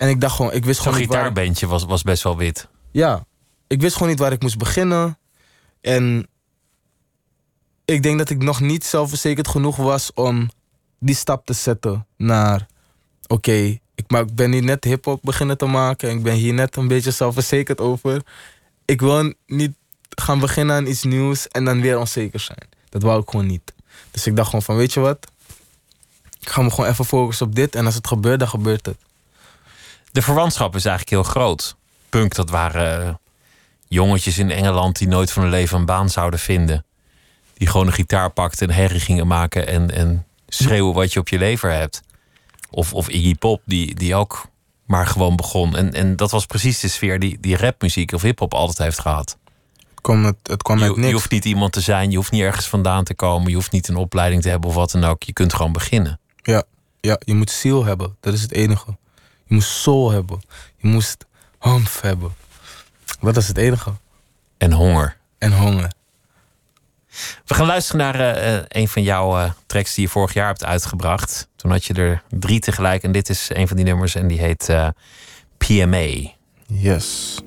[0.00, 1.24] En ik dacht gewoon, ik wist Zo'n gewoon niet waar...
[1.24, 2.68] gitaarbandje was, was best wel wit.
[2.90, 3.24] Ja,
[3.66, 5.18] ik wist gewoon niet waar ik moest beginnen.
[5.80, 6.26] En
[7.84, 10.50] ik denk dat ik nog niet zelfverzekerd genoeg was om
[10.98, 12.66] die stap te zetten naar...
[13.26, 13.52] Oké,
[13.94, 16.88] ik, ik ben hier net hip-hop beginnen te maken en ik ben hier net een
[16.88, 18.22] beetje zelfverzekerd over.
[18.84, 19.72] Ik wil niet
[20.10, 22.68] gaan beginnen aan iets nieuws en dan weer onzeker zijn.
[22.88, 23.72] Dat wou ik gewoon niet.
[24.10, 25.26] Dus ik dacht gewoon van, weet je wat?
[26.40, 28.96] Ik ga me gewoon even focussen op dit en als het gebeurt, dan gebeurt het.
[30.12, 31.76] De verwantschap is eigenlijk heel groot.
[32.08, 33.14] Punk, dat waren eh,
[33.88, 36.84] jongetjes in Engeland die nooit van hun leven een baan zouden vinden.
[37.54, 41.28] Die gewoon een gitaar pakten en herrie gingen maken en, en schreeuwen wat je op
[41.28, 42.02] je lever hebt.
[42.70, 44.46] Of, of Iggy Pop, die, die ook
[44.86, 45.76] maar gewoon begon.
[45.76, 49.36] En, en dat was precies de sfeer die, die rapmuziek of hip-hop altijd heeft gehad.
[49.90, 51.08] Het kwam, het, het kwam uit Je, niks.
[51.08, 53.72] je hoeft niet iemand te zijn, je hoeft niet ergens vandaan te komen, je hoeft
[53.72, 55.22] niet een opleiding te hebben of wat dan ook.
[55.22, 56.20] Je kunt gewoon beginnen.
[56.42, 56.62] Ja,
[57.00, 58.16] ja, je moet ziel hebben.
[58.20, 58.96] Dat is het enige.
[59.50, 60.40] Je moest soul hebben.
[60.76, 61.26] Je moest
[61.58, 62.34] humf hebben.
[63.20, 63.92] Dat is het enige.
[64.58, 65.16] En honger.
[65.38, 65.90] En honger.
[67.44, 70.46] We gaan luisteren naar eh, eh, een van jouw eh, tracks die je vorig jaar
[70.46, 71.48] hebt uitgebracht.
[71.56, 74.38] Toen had je er drie tegelijk en dit is een van die nummers en die
[74.38, 74.72] heet
[75.58, 76.30] PMA.
[76.66, 77.38] Yes.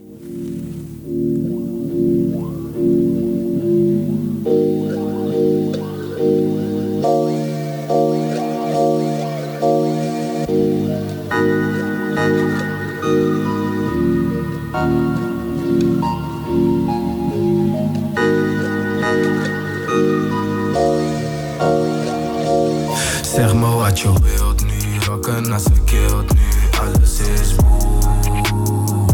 [23.93, 26.41] Je wilt nu, rocken als een kilt nu,
[26.79, 29.05] alles is boe.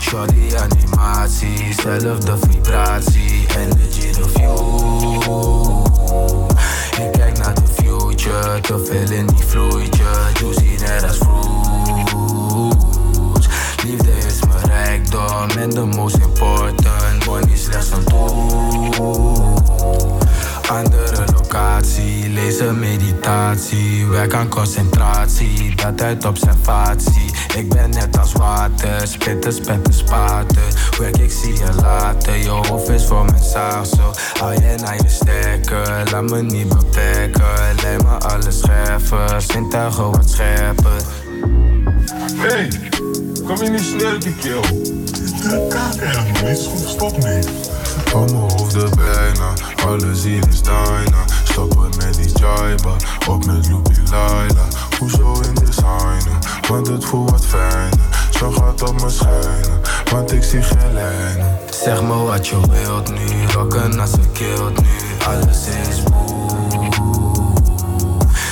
[0.00, 5.86] Shorty animatie, zelfde vibratie, energy the fuel.
[7.04, 10.04] Ik kijk naar de future, te veel in die vloeitje,
[10.40, 11.88] juicy net als fruits.
[13.84, 19.62] Liefde is mijn rijkdom en de most important, money is slechts een tool.
[20.68, 27.30] Andere locatie, lezen meditatie, werk aan concentratie, dat uit observatie.
[27.56, 30.62] Ik ben net als water, spitten, spetten, spaten.
[30.98, 33.42] Werk, ik zie je later, je hoofd is voor mijn
[33.86, 34.12] zo.
[34.38, 37.74] Hou je naar je sterker, laat me niet beperken.
[37.82, 41.02] Lijm me alles scherper, zintuigen wat scherper.
[42.36, 42.68] Hey,
[43.46, 44.60] kom je niet snel die kill?
[44.60, 47.48] De kamer niet, stop niet.
[48.12, 49.52] Hou mijn hoofd bijna,
[49.86, 51.33] alle ziel is daarna.
[51.54, 52.96] Stoppen met die jaiba,
[53.28, 54.64] op met Loopy Laila.
[54.98, 56.38] Hoezo in designen,
[56.68, 58.28] want het voelt wat fijner.
[58.30, 59.80] Zo gaat op me schijnen,
[60.12, 61.58] want ik zie geen lijnen.
[61.70, 64.88] Zeg me wat je wilt nu, rocken als een kilt nu,
[65.26, 67.52] alles is boe.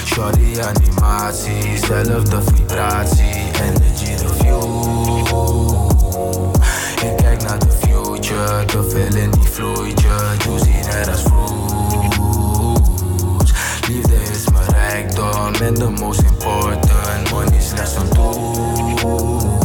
[0.05, 5.91] Shorty animatie, zelfde vibratie, energy the fuel.
[7.03, 11.72] Ik kijk naar de future, te veel in die vloeitje, juicy net als fruits.
[15.15, 19.61] Rijkdom en de most important, money slechts een tool.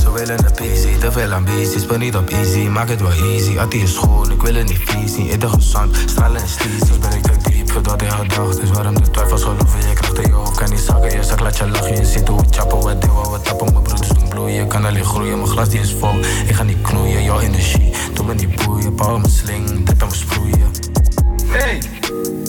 [0.00, 3.58] Ze willen een PC, te veel ambities, ben niet op easy, maak het wel easy.
[3.58, 6.86] Attie is schoon, ik wil het niet vies, niet eten gezond, stralen is sleazy.
[6.86, 9.88] Soms ben ik te diep, voordat in gedacht is waarom de twijfels geloven.
[9.88, 11.96] Je krijgt in je kan niet zakken, je zak laat je lachen.
[11.96, 12.96] Je ziet hoe we chappen, we,
[13.30, 14.68] we tappen, mijn broeders doen bloeien.
[14.68, 17.22] Kan alleen groeien, mijn glas die is vol, ik ga niet knoeien.
[17.22, 20.70] Jouw energie, doe me niet boeien, bouw mijn sling, dit aan me sproeien.
[21.46, 21.82] Hey,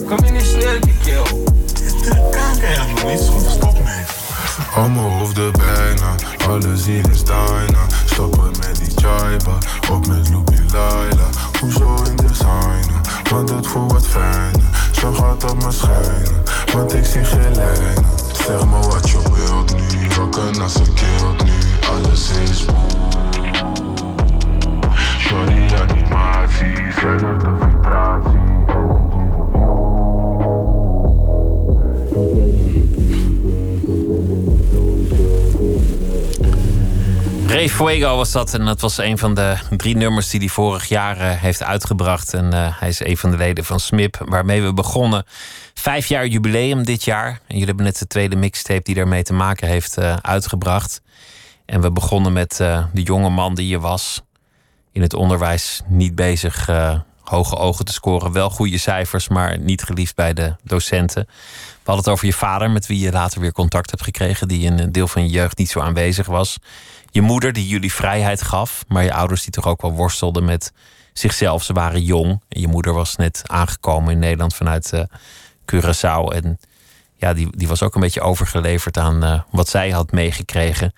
[0.08, 1.58] kom je niet snel die kill?
[2.04, 4.18] De kamer helemaal niet, stop niet.
[4.70, 6.16] Hou mijn hoofd er bijna,
[6.48, 7.86] alle ziel is daarna.
[8.06, 9.58] Stoppen met die jaiba,
[9.92, 11.30] op met Loopy Laila.
[11.60, 14.62] Hoezo in designen, want het voelt wat fijner.
[14.92, 16.44] Zo gaat op me schijnen,
[16.74, 18.06] want ik zie geen lijnen.
[18.32, 21.52] Zeg me wat je wilt nu, rocken als een kilt nu,
[21.90, 22.76] alles is boe.
[25.20, 28.59] Shorty animatie, zelfde vibratie.
[37.60, 40.86] Ray Fuego was dat en dat was een van de drie nummers die hij vorig
[40.86, 42.34] jaar eh, heeft uitgebracht.
[42.34, 45.26] En eh, hij is een van de leden van SMIP, waarmee we begonnen.
[45.74, 47.28] Vijf jaar jubileum dit jaar.
[47.28, 51.02] En jullie hebben net de tweede mixtape die daarmee te maken heeft eh, uitgebracht.
[51.66, 52.56] En we begonnen met
[52.94, 54.22] de jonge man die je was.
[54.92, 56.70] In het onderwijs niet bezig
[57.24, 58.32] hoge ogen te scoren.
[58.32, 61.26] Wel goede cijfers, maar niet geliefd bij de docenten.
[61.26, 64.48] We hadden het over je vader, met wie je later weer contact hebt gekregen.
[64.48, 66.58] Die een deel van je jeugd niet zo aanwezig was.
[67.10, 68.86] Je moeder, die jullie vrijheid gaf.
[68.88, 70.74] Maar je ouders die toch ook wel worstelden met
[71.14, 71.64] zichzelf.
[71.64, 72.42] Ze waren jong.
[72.48, 75.04] Je moeder was net aangekomen in Nederland vanuit eh
[75.74, 76.34] Curaçao.
[76.34, 76.60] En
[77.16, 80.94] ja, die, die was ook een beetje overgeleverd aan eh, wat zij had meegekregen.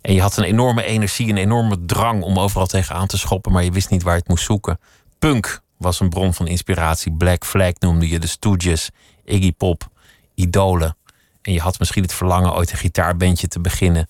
[0.00, 3.64] En je had een enorme energie, een enorme drang om overal tegenaan te schoppen, maar
[3.64, 4.78] je wist niet waar je het moest zoeken.
[5.18, 7.12] Punk was een bron van inspiratie.
[7.12, 8.90] Black Flag noemde je de Stooges,
[9.24, 9.88] Iggy Pop,
[10.34, 10.96] idolen.
[11.42, 14.08] En je had misschien het verlangen ooit een gitaarbandje te beginnen.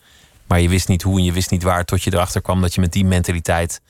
[0.48, 1.84] Maar je wist niet hoe en je wist niet waar.
[1.84, 3.80] Tot je erachter kwam dat je met die mentaliteit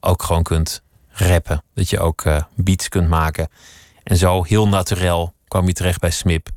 [0.00, 1.62] ook gewoon kunt rappen.
[1.74, 3.48] Dat je ook eh, beats kunt maken.
[4.02, 6.48] En zo heel naturel kwam je terecht bij Smip.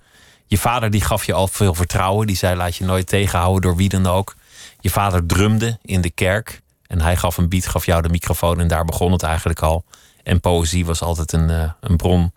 [0.45, 2.27] Je vader die gaf je al veel vertrouwen.
[2.27, 4.35] Die zei laat je nooit tegenhouden door wie dan ook.
[4.79, 6.61] Je vader drumde in de kerk.
[6.87, 8.59] En hij gaf een beat, gaf jou de microfoon.
[8.59, 9.83] En daar begon het eigenlijk al.
[10.23, 12.31] En poëzie was altijd een, eh, een bron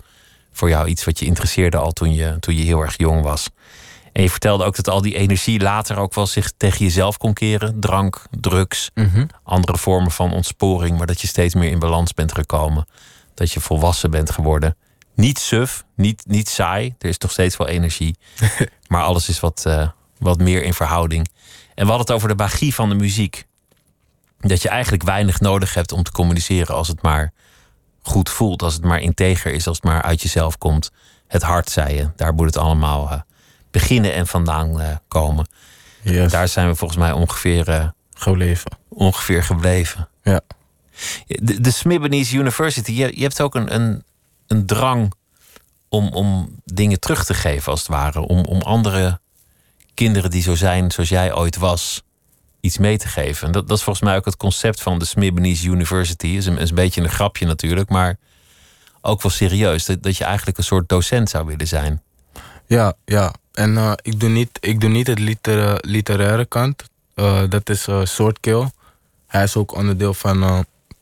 [0.52, 0.88] voor jou.
[0.88, 3.48] Iets wat je interesseerde al toen je, toen je heel erg jong was.
[4.18, 7.32] En je vertelde ook dat al die energie later ook wel zich tegen jezelf kon
[7.32, 7.80] keren.
[7.80, 9.26] Drank, drugs, Mhm.
[9.42, 10.96] andere vormen van ontsporing.
[10.98, 12.86] Maar dat je steeds meer in balans bent gekomen.
[13.34, 14.76] Dat je volwassen bent geworden.
[15.14, 16.94] Niet suf, niet, niet saai.
[16.98, 18.16] Er is toch steeds wel energie.
[18.88, 19.88] maar alles is wat, eh,
[20.18, 21.28] wat meer in verhouding.
[21.74, 23.46] En we hadden het over de magie van de muziek.
[24.40, 27.32] Dat je eigenlijk weinig nodig hebt om te communiceren als het maar
[28.02, 28.62] goed voelt.
[28.62, 30.90] Als het maar integer is, als het maar uit jezelf komt.
[31.28, 32.10] Het hart, zei je.
[32.16, 33.20] Daar moet het allemaal eh,
[33.70, 35.48] beginnen en vandaan eh, komen.
[36.28, 38.70] Daar zijn we volgens mij ongeveer, eh, gebleven.
[38.88, 40.08] ongeveer gebleven.
[40.22, 40.40] Ja.
[41.26, 44.04] De, de Smibbenies University, je, je hebt ook een, een,
[44.46, 45.12] een drang
[45.88, 48.20] om, om dingen terug te geven, als het ware.
[48.20, 49.20] Om, om andere
[49.94, 52.02] kinderen die zo zijn zoals jij ooit was,
[52.60, 53.46] iets mee te geven.
[53.46, 56.26] En dat, dat is volgens mij ook het concept van de Smibbenies University.
[56.26, 58.16] Is een, is een beetje een grapje natuurlijk, maar
[59.00, 59.84] ook wel serieus.
[59.84, 62.02] Dat, dat je eigenlijk een soort docent zou willen zijn.
[62.66, 63.34] Ja, ja.
[63.58, 66.84] En eh, ik, doe niet, ik doe niet het litera- literaire kant.
[67.14, 68.70] Eh, dat is uh, Swordkill.
[69.26, 70.60] Hij is ook onderdeel van, eh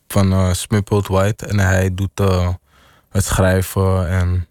[0.08, 1.46] van eh, White.
[1.46, 2.54] En hij doet eh,
[3.10, 4.46] het schrijven en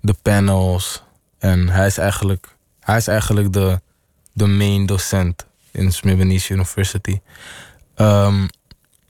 [0.00, 1.02] de panels.
[1.38, 3.80] En hij is eigenlijk, hij is eigenlijk de,
[4.32, 7.20] de main docent in Smibbenies University.
[7.94, 8.46] Ehm,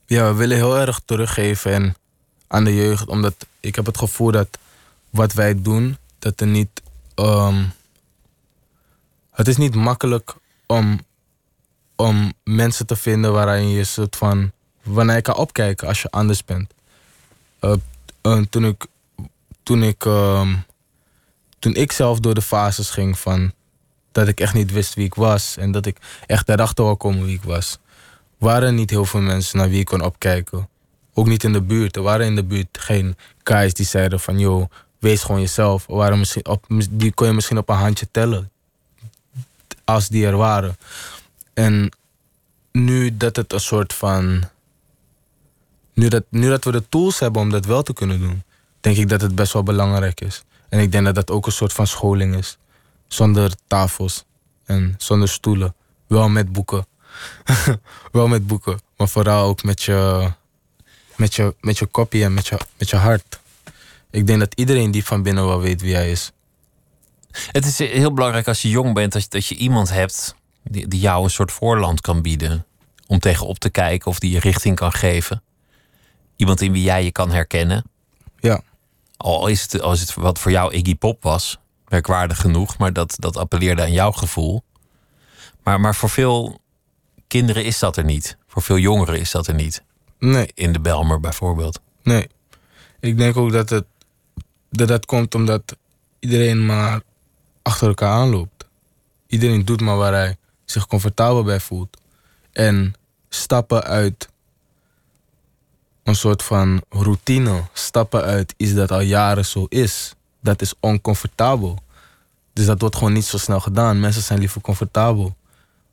[0.05, 1.95] ja, we willen heel erg teruggeven en
[2.47, 3.07] aan de jeugd.
[3.07, 4.57] Omdat ik heb het gevoel dat
[5.09, 6.81] wat wij doen, dat er niet...
[7.15, 7.63] ehm,
[9.39, 10.35] het is niet makkelijk
[10.65, 10.99] om,
[11.95, 14.51] om mensen te vinden waarin je soort van...
[14.83, 16.73] Wanneer je kan opkijken als je anders bent.
[17.59, 18.85] Eh, toen ik...
[19.63, 20.55] Toen ik, ehm,
[21.59, 23.51] toen ik zelf door de fases ging van...
[24.11, 25.57] Dat ik echt niet wist wie ik was.
[25.57, 27.77] En dat ik echt erachter wou komen wie ik was.
[28.37, 30.69] Waren niet heel veel mensen naar wie ik kon opkijken.
[31.13, 31.95] Ook niet in de buurt.
[31.95, 34.39] Er waren in de buurt geen guys die zeiden van...
[34.39, 34.67] Yo,
[34.97, 35.85] wees gewoon jezelf.
[35.85, 38.51] Waren misschien op, die kon je misschien op een handje tellen.
[39.89, 40.77] Als die er waren.
[41.53, 41.91] En
[42.71, 44.43] nu dat het een soort van...
[45.93, 48.43] Nu dat, nu dat we de tools hebben om dat wel te kunnen doen...
[48.79, 50.43] denk ik dat het best wel belangrijk is.
[50.69, 52.57] En ik denk dat dat ook een soort van scholing is.
[53.07, 54.25] Zonder tafels
[54.65, 55.75] en zonder stoelen.
[56.07, 56.85] Wel met boeken.
[58.11, 58.79] wel met boeken.
[58.97, 60.31] Maar vooral ook met je,
[61.15, 63.39] met je, met je kopie en met je, met je hart.
[64.11, 66.31] Ik denk dat iedereen die van binnen wel weet wie hij is.
[67.31, 70.87] Het is heel belangrijk als je jong bent dat je, dat je iemand hebt die,
[70.87, 72.65] die jou een soort voorland kan bieden.
[73.07, 75.43] Om tegenop te kijken of die je richting kan geven.
[76.35, 77.83] Iemand in wie jij je kan herkennen.
[78.39, 78.61] Ja.
[79.17, 82.93] Al is het, al is het wat voor jou Iggy Pop was, merkwaardig genoeg, maar
[82.93, 84.63] dat, dat appelleerde aan jouw gevoel.
[85.63, 86.59] Maar, maar voor veel
[87.27, 88.37] kinderen is dat er niet.
[88.47, 89.83] Voor veel jongeren is dat er niet.
[90.19, 90.51] Nee.
[90.53, 91.79] In de Belmer bijvoorbeeld.
[92.03, 92.27] Nee.
[92.99, 93.85] Ik denk ook dat het
[94.69, 95.77] dat, dat komt omdat
[96.19, 97.01] iedereen maar
[97.61, 98.65] achter elkaar aanloopt.
[99.27, 101.97] Iedereen doet maar waar hij zich comfortabel bij voelt.
[102.51, 102.93] En
[103.29, 104.29] stappen uit
[106.03, 111.83] een soort van routine, stappen uit iets dat al jaren zo is, dat is oncomfortabel.
[112.53, 113.99] Dus dat wordt gewoon niet zo snel gedaan.
[113.99, 115.35] Mensen zijn liever comfortabel.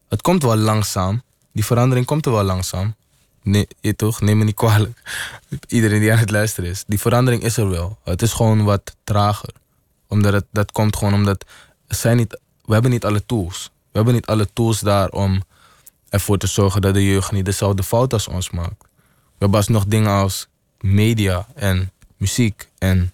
[0.08, 1.22] Het komt wel langzaam.
[1.52, 2.94] Die verandering komt er wel langzaam.
[3.42, 4.20] Nee, toch?
[4.20, 5.02] Neem me niet kwalijk.
[5.68, 6.84] Iedereen die aan het luisteren is.
[6.86, 7.98] Die verandering is er wel.
[8.04, 9.50] Het is gewoon wat trager.
[10.08, 11.44] Omdat het, dat komt gewoon omdat
[12.02, 13.70] niet, we hebben niet alle tools.
[13.90, 15.42] We hebben niet alle tools daar om
[16.08, 18.82] ervoor te zorgen dat de jeugd niet dezelfde fout als ons maakt.
[19.04, 20.48] We hebben alsnog dingen als
[20.80, 23.12] media en muziek en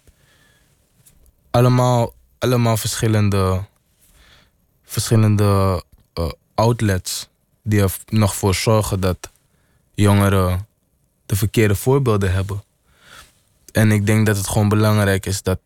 [1.50, 3.64] allemaal, allemaal verschillende,
[4.84, 5.82] verschillende
[6.14, 7.28] eh, outlets
[7.62, 9.30] die er nog voor zorgen dat
[9.94, 10.66] jongeren
[11.26, 12.62] de verkeerde voorbeelden hebben.
[13.72, 15.58] En ik denk dat het gewoon belangrijk is dat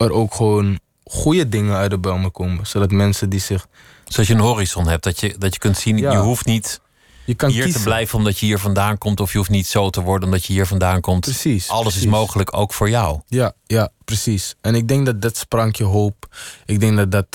[0.00, 2.66] er ook gewoon goede dingen uit de Belmen komen.
[2.66, 3.66] Zodat mensen die zich...
[4.04, 6.12] Zodat je een horizon hebt, dat je, dat je kunt zien, Ja.
[6.12, 6.80] je hoeft niet
[7.24, 7.80] Je kan hier kiezen.
[7.80, 10.44] te blijven omdat je hier vandaan komt, of je hoeft niet zo te worden omdat
[10.44, 11.20] je hier vandaan komt.
[11.20, 11.68] Precies.
[11.68, 13.20] Alles is mogelijk ook voor jou.
[13.26, 14.54] Ja, ja, precies.
[14.60, 16.36] En ik denk dat dat sprankje hoop.
[16.66, 17.26] Ik denk dat dat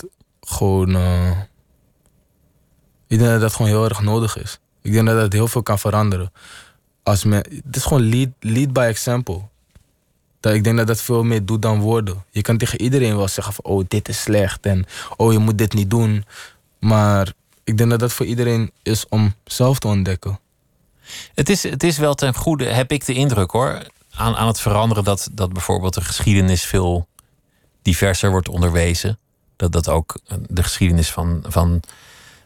[0.42, 0.96] gewoon.
[0.96, 1.30] eh,
[3.08, 4.60] ik denk dat dat gewoon heel erg nodig is.
[4.82, 6.32] Ik denk dat dat heel veel kan veranderen.
[7.04, 9.42] Als men, het is gewoon lead, lead by example.
[10.54, 12.24] Ik denk dat dat veel meer doet dan woorden.
[12.32, 14.86] Je kan tegen iedereen wel zeggen van, oh, dit is slecht en
[15.18, 16.26] oh, je moet dit niet doen.
[16.80, 17.34] Maar
[17.64, 20.40] ik denk dat dat voor iedereen is om zelf te ontdekken.
[21.34, 24.60] Het is, het is wel ten goede, heb ik de indruk hoor, aan, aan het
[24.60, 27.08] veranderen dat, dat bijvoorbeeld de geschiedenis veel
[27.82, 29.20] diverser wordt onderwezen.
[29.56, 31.82] Dat, dat ook de geschiedenis van, van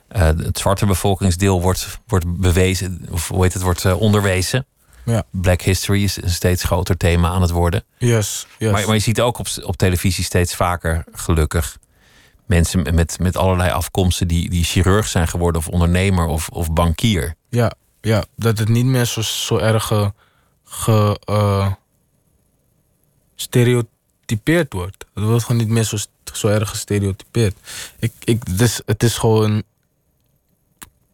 [0.08, 4.66] eh, het zwarte bevolkingsdeel wordt, wordt bewezen, of hoe heet het, wordt eh, onderwezen.
[5.10, 5.24] Ja.
[5.32, 7.84] Black history is een steeds groter thema aan het worden.
[7.98, 8.72] Yes, yes.
[8.72, 11.78] Maar, maar je ziet ook op, op televisie steeds vaker, gelukkig,
[12.46, 17.36] mensen met, met allerlei afkomsten die, die chirurg zijn geworden, of ondernemer of, of bankier.
[17.50, 20.14] Ja, ja, dat het niet meer zo, zo erg ge,
[20.64, 21.72] ge, eh,
[23.36, 25.06] stereotypeerd wordt.
[25.14, 25.98] Het wordt gewoon niet meer zo,
[26.34, 27.56] zo erg gestereotypeerd.
[28.00, 29.64] Ik, ik, dus, het is gewoon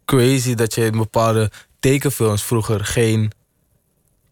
[0.05, 3.31] crazy dat je in bepaalde tekenfilms vroeger geen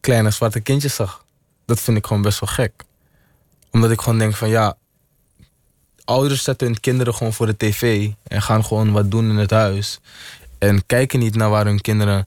[0.04, 1.24] kleine zwarte kindjes zag.
[1.66, 2.72] Dat vind ik gewoon best wel gek.
[3.70, 4.76] Omdat ik gewoon denk van ja,
[6.04, 9.50] ouders zetten hun kinderen gewoon voor de tv en gaan gewoon wat doen in het
[9.50, 10.00] huis.
[10.58, 12.26] En kijken niet naar waar hun kinderen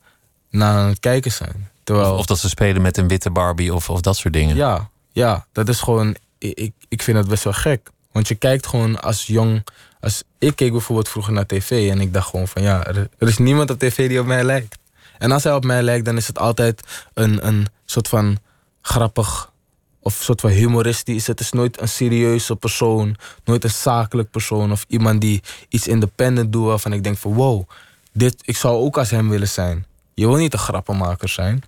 [0.50, 1.70] naar aan het kijken zijn.
[1.84, 4.56] Terwijl, Of, of dat ze spelen met een witte Barbie of, of dat soort dingen.
[4.56, 6.16] ja, ja, dat is gewoon.
[6.38, 7.90] Ik, ik- vind het best wel gek.
[8.12, 9.66] Want je kijkt gewoon als jong.
[10.00, 13.28] Als, ik keek bijvoorbeeld vroeger naar tv en ik dacht gewoon van ja, er, er
[13.28, 14.78] is niemand op tv die op mij lijkt.
[15.18, 18.38] En als hij op mij lijkt, dan is het altijd een, een soort van
[18.82, 19.52] grappig
[20.00, 21.28] of soort van humoristisch.
[21.28, 23.16] Het is nooit een serieuze persoon,
[23.46, 27.70] nooit een zakelijk persoon of iemand die iets independent doet waarvan ik denk van wow,
[28.12, 29.86] dit, ik zou ook als hem willen zijn.
[30.14, 31.64] Je wil niet een grappenmaker zijn.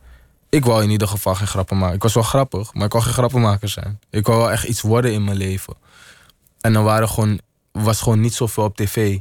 [0.49, 1.95] Ik wou in ieder geval geen grappen maken.
[1.95, 3.99] Ik was wel grappig, maar ik wou geen grappenmaker zijn.
[4.09, 5.73] Ik wou wel echt iets worden in mijn leven.
[6.61, 7.39] En er waren gewoon,
[7.71, 9.19] was gewoon niet zoveel op tv.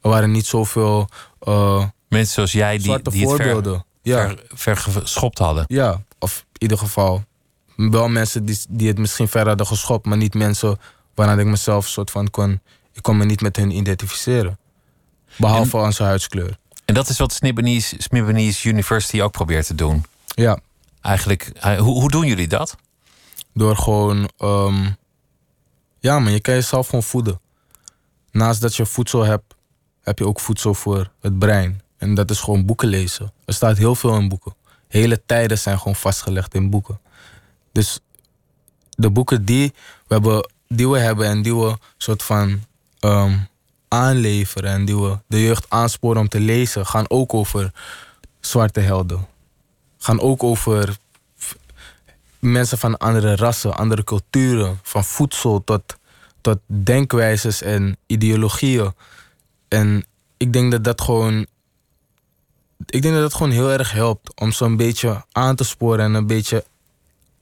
[0.00, 1.08] Er waren niet zoveel
[1.40, 1.84] eh,
[2.16, 4.34] Mensen zoals jij die, die het ver, ja.
[4.54, 4.86] ver,
[5.34, 5.64] hadden.
[5.66, 7.24] ja, of in ieder geval
[7.76, 10.78] wel mensen die, die het misschien ver hadden geschopt, maar niet mensen
[11.14, 12.60] waarna ik mezelf soort van kon.
[12.92, 14.58] Ik kon me niet met hun identificeren.
[15.36, 16.58] Behalve onze huidskleur.
[16.84, 20.04] En dat is wat Snibbenies, Snibbenies University ook probeert te doen.
[20.26, 20.58] Ja,
[21.06, 22.76] Eigenlijk, hoe, hoe doen jullie dat?
[23.54, 24.30] door gewoon.
[24.38, 24.86] ehm,
[26.00, 27.40] ja, maar je kan jezelf gewoon voeden.
[28.30, 29.54] Naast dat je voedsel hebt,
[30.02, 31.80] heb je ook voedsel voor het brein.
[31.98, 33.32] En dat is gewoon boeken lezen.
[33.44, 34.54] Er staat heel veel in boeken.
[34.88, 37.00] Hele tijden zijn gewoon vastgelegd in boeken.
[37.72, 38.00] Dus
[38.90, 39.72] de boeken die
[40.06, 42.60] we hebben, die we hebben en die we soort van
[42.98, 43.38] ehm,
[43.88, 47.72] aanleveren en die we de jeugd aansporen om te lezen, gaan ook over
[48.40, 49.26] zwarte helden.
[49.98, 50.96] Gaan ook over
[52.38, 55.82] mensen van andere rassen, andere culturen, van voedsel tot,
[56.40, 58.94] tot denkwijzes en ideologieën.
[59.68, 60.04] En
[60.36, 61.46] ik denk dat dat gewoon.
[62.86, 66.14] Ik denk dat dat gewoon heel erg helpt om zo'n beetje aan te sporen en
[66.14, 66.64] een beetje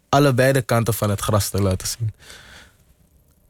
[0.09, 2.13] allebei de kanten van het gras te laten zien.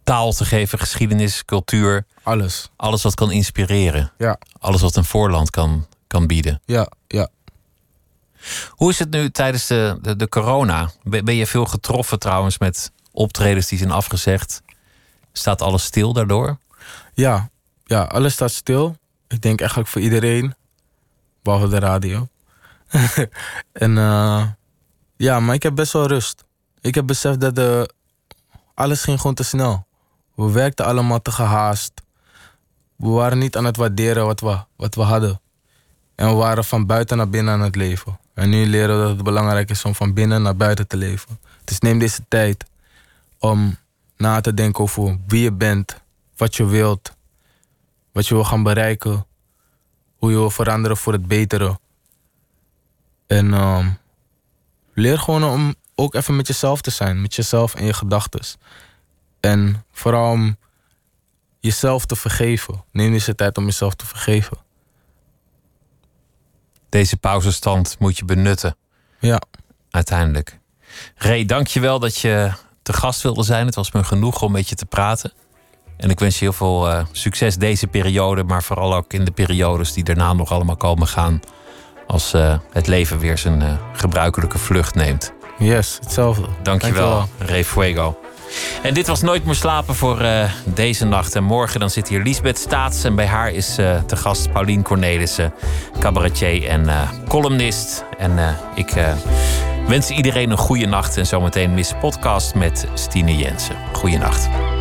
[0.02, 2.04] Taal te geven, geschiedenis, cultuur.
[2.22, 2.70] Alles.
[2.76, 4.12] Alles wat kan inspireren.
[4.18, 6.60] Ja, Alles wat een voorland kan, kan bieden.
[6.64, 7.28] ja, ja.
[8.70, 10.90] Hoe is het nu tijdens de, de, de corona?
[11.02, 14.62] Ben ben je veel getroffen trouwens met optredens die zijn afgezegd?
[15.32, 16.58] Staat alles stil daardoor?
[17.14, 17.50] Ja,
[17.84, 18.96] ja, alles staat stil.
[19.28, 20.54] Ik denk eigenlijk voor iedereen,
[21.44, 22.28] behalve de radio.
[23.72, 24.46] en eh,
[25.16, 26.44] ja, maar ik heb best wel rust.
[26.80, 27.90] Ik heb beseft dat de,
[28.74, 29.86] alles ging gewoon te snel.
[30.34, 31.92] We werkten allemaal te gehaast.
[32.96, 35.40] We waren niet aan het waarderen wat we, wat we hadden.
[36.14, 38.18] En we waren van buiten naar binnen aan het leven.
[38.34, 41.38] En nu leren we dat het belangrijk is om van binnen naar buiten te leven.
[41.64, 42.64] Dus neem deze tijd
[43.38, 43.76] om
[44.16, 46.00] na te denken over wie je bent,
[46.36, 47.12] wat je wilt,
[48.12, 49.26] wat je wil gaan bereiken,
[50.24, 51.78] hoe je wil veranderen voor het betere.
[53.26, 53.90] En ehm,
[54.94, 58.40] leer gewoon om ook even met jezelf te zijn, met jezelf en je gedachten.
[59.40, 60.56] En vooral om
[61.60, 62.84] jezelf te vergeven.
[62.92, 64.58] Neem deze tijd om jezelf te vergeven.
[66.88, 68.76] Deze pauzestand moet je benutten.
[69.20, 69.40] Ja.
[69.90, 70.58] Uiteindelijk.
[71.16, 72.52] Ray, dank je wel dat je
[72.82, 73.66] te gast wilde zijn.
[73.66, 75.32] Het was me genoeg om met je te praten.
[75.96, 79.30] En ik wens je heel veel eh, succes deze periode, maar vooral ook in de
[79.30, 81.40] periodes die daarna nog allemaal komen gaan.
[82.06, 85.32] Als eh, het leven weer zijn eh, gebruikelijke vlucht neemt.
[85.58, 86.46] Yes, hetzelfde.
[86.62, 88.18] Dank je wel, Ray Fuego.
[88.82, 90.26] En dit was Nooit meer slapen voor
[90.64, 91.34] deze nacht.
[91.34, 93.04] En morgen dan zit hier Liesbeth Staats.
[93.04, 95.54] En bij haar is eh te gast Paulien Cornelissen,
[95.98, 98.04] cabaretier en columnist.
[98.18, 98.94] En ik
[99.86, 101.16] wens iedereen een goede nacht.
[101.16, 103.76] En zometeen Miss Podcast met Stine Jensen.
[103.92, 104.46] Goeienacht.
[104.46, 104.73] Op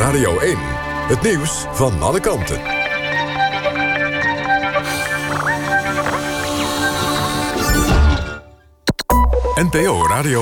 [0.00, 0.56] Radio 1.
[1.08, 2.60] Het nieuws van alle kanten.
[9.54, 10.38] NPO Radio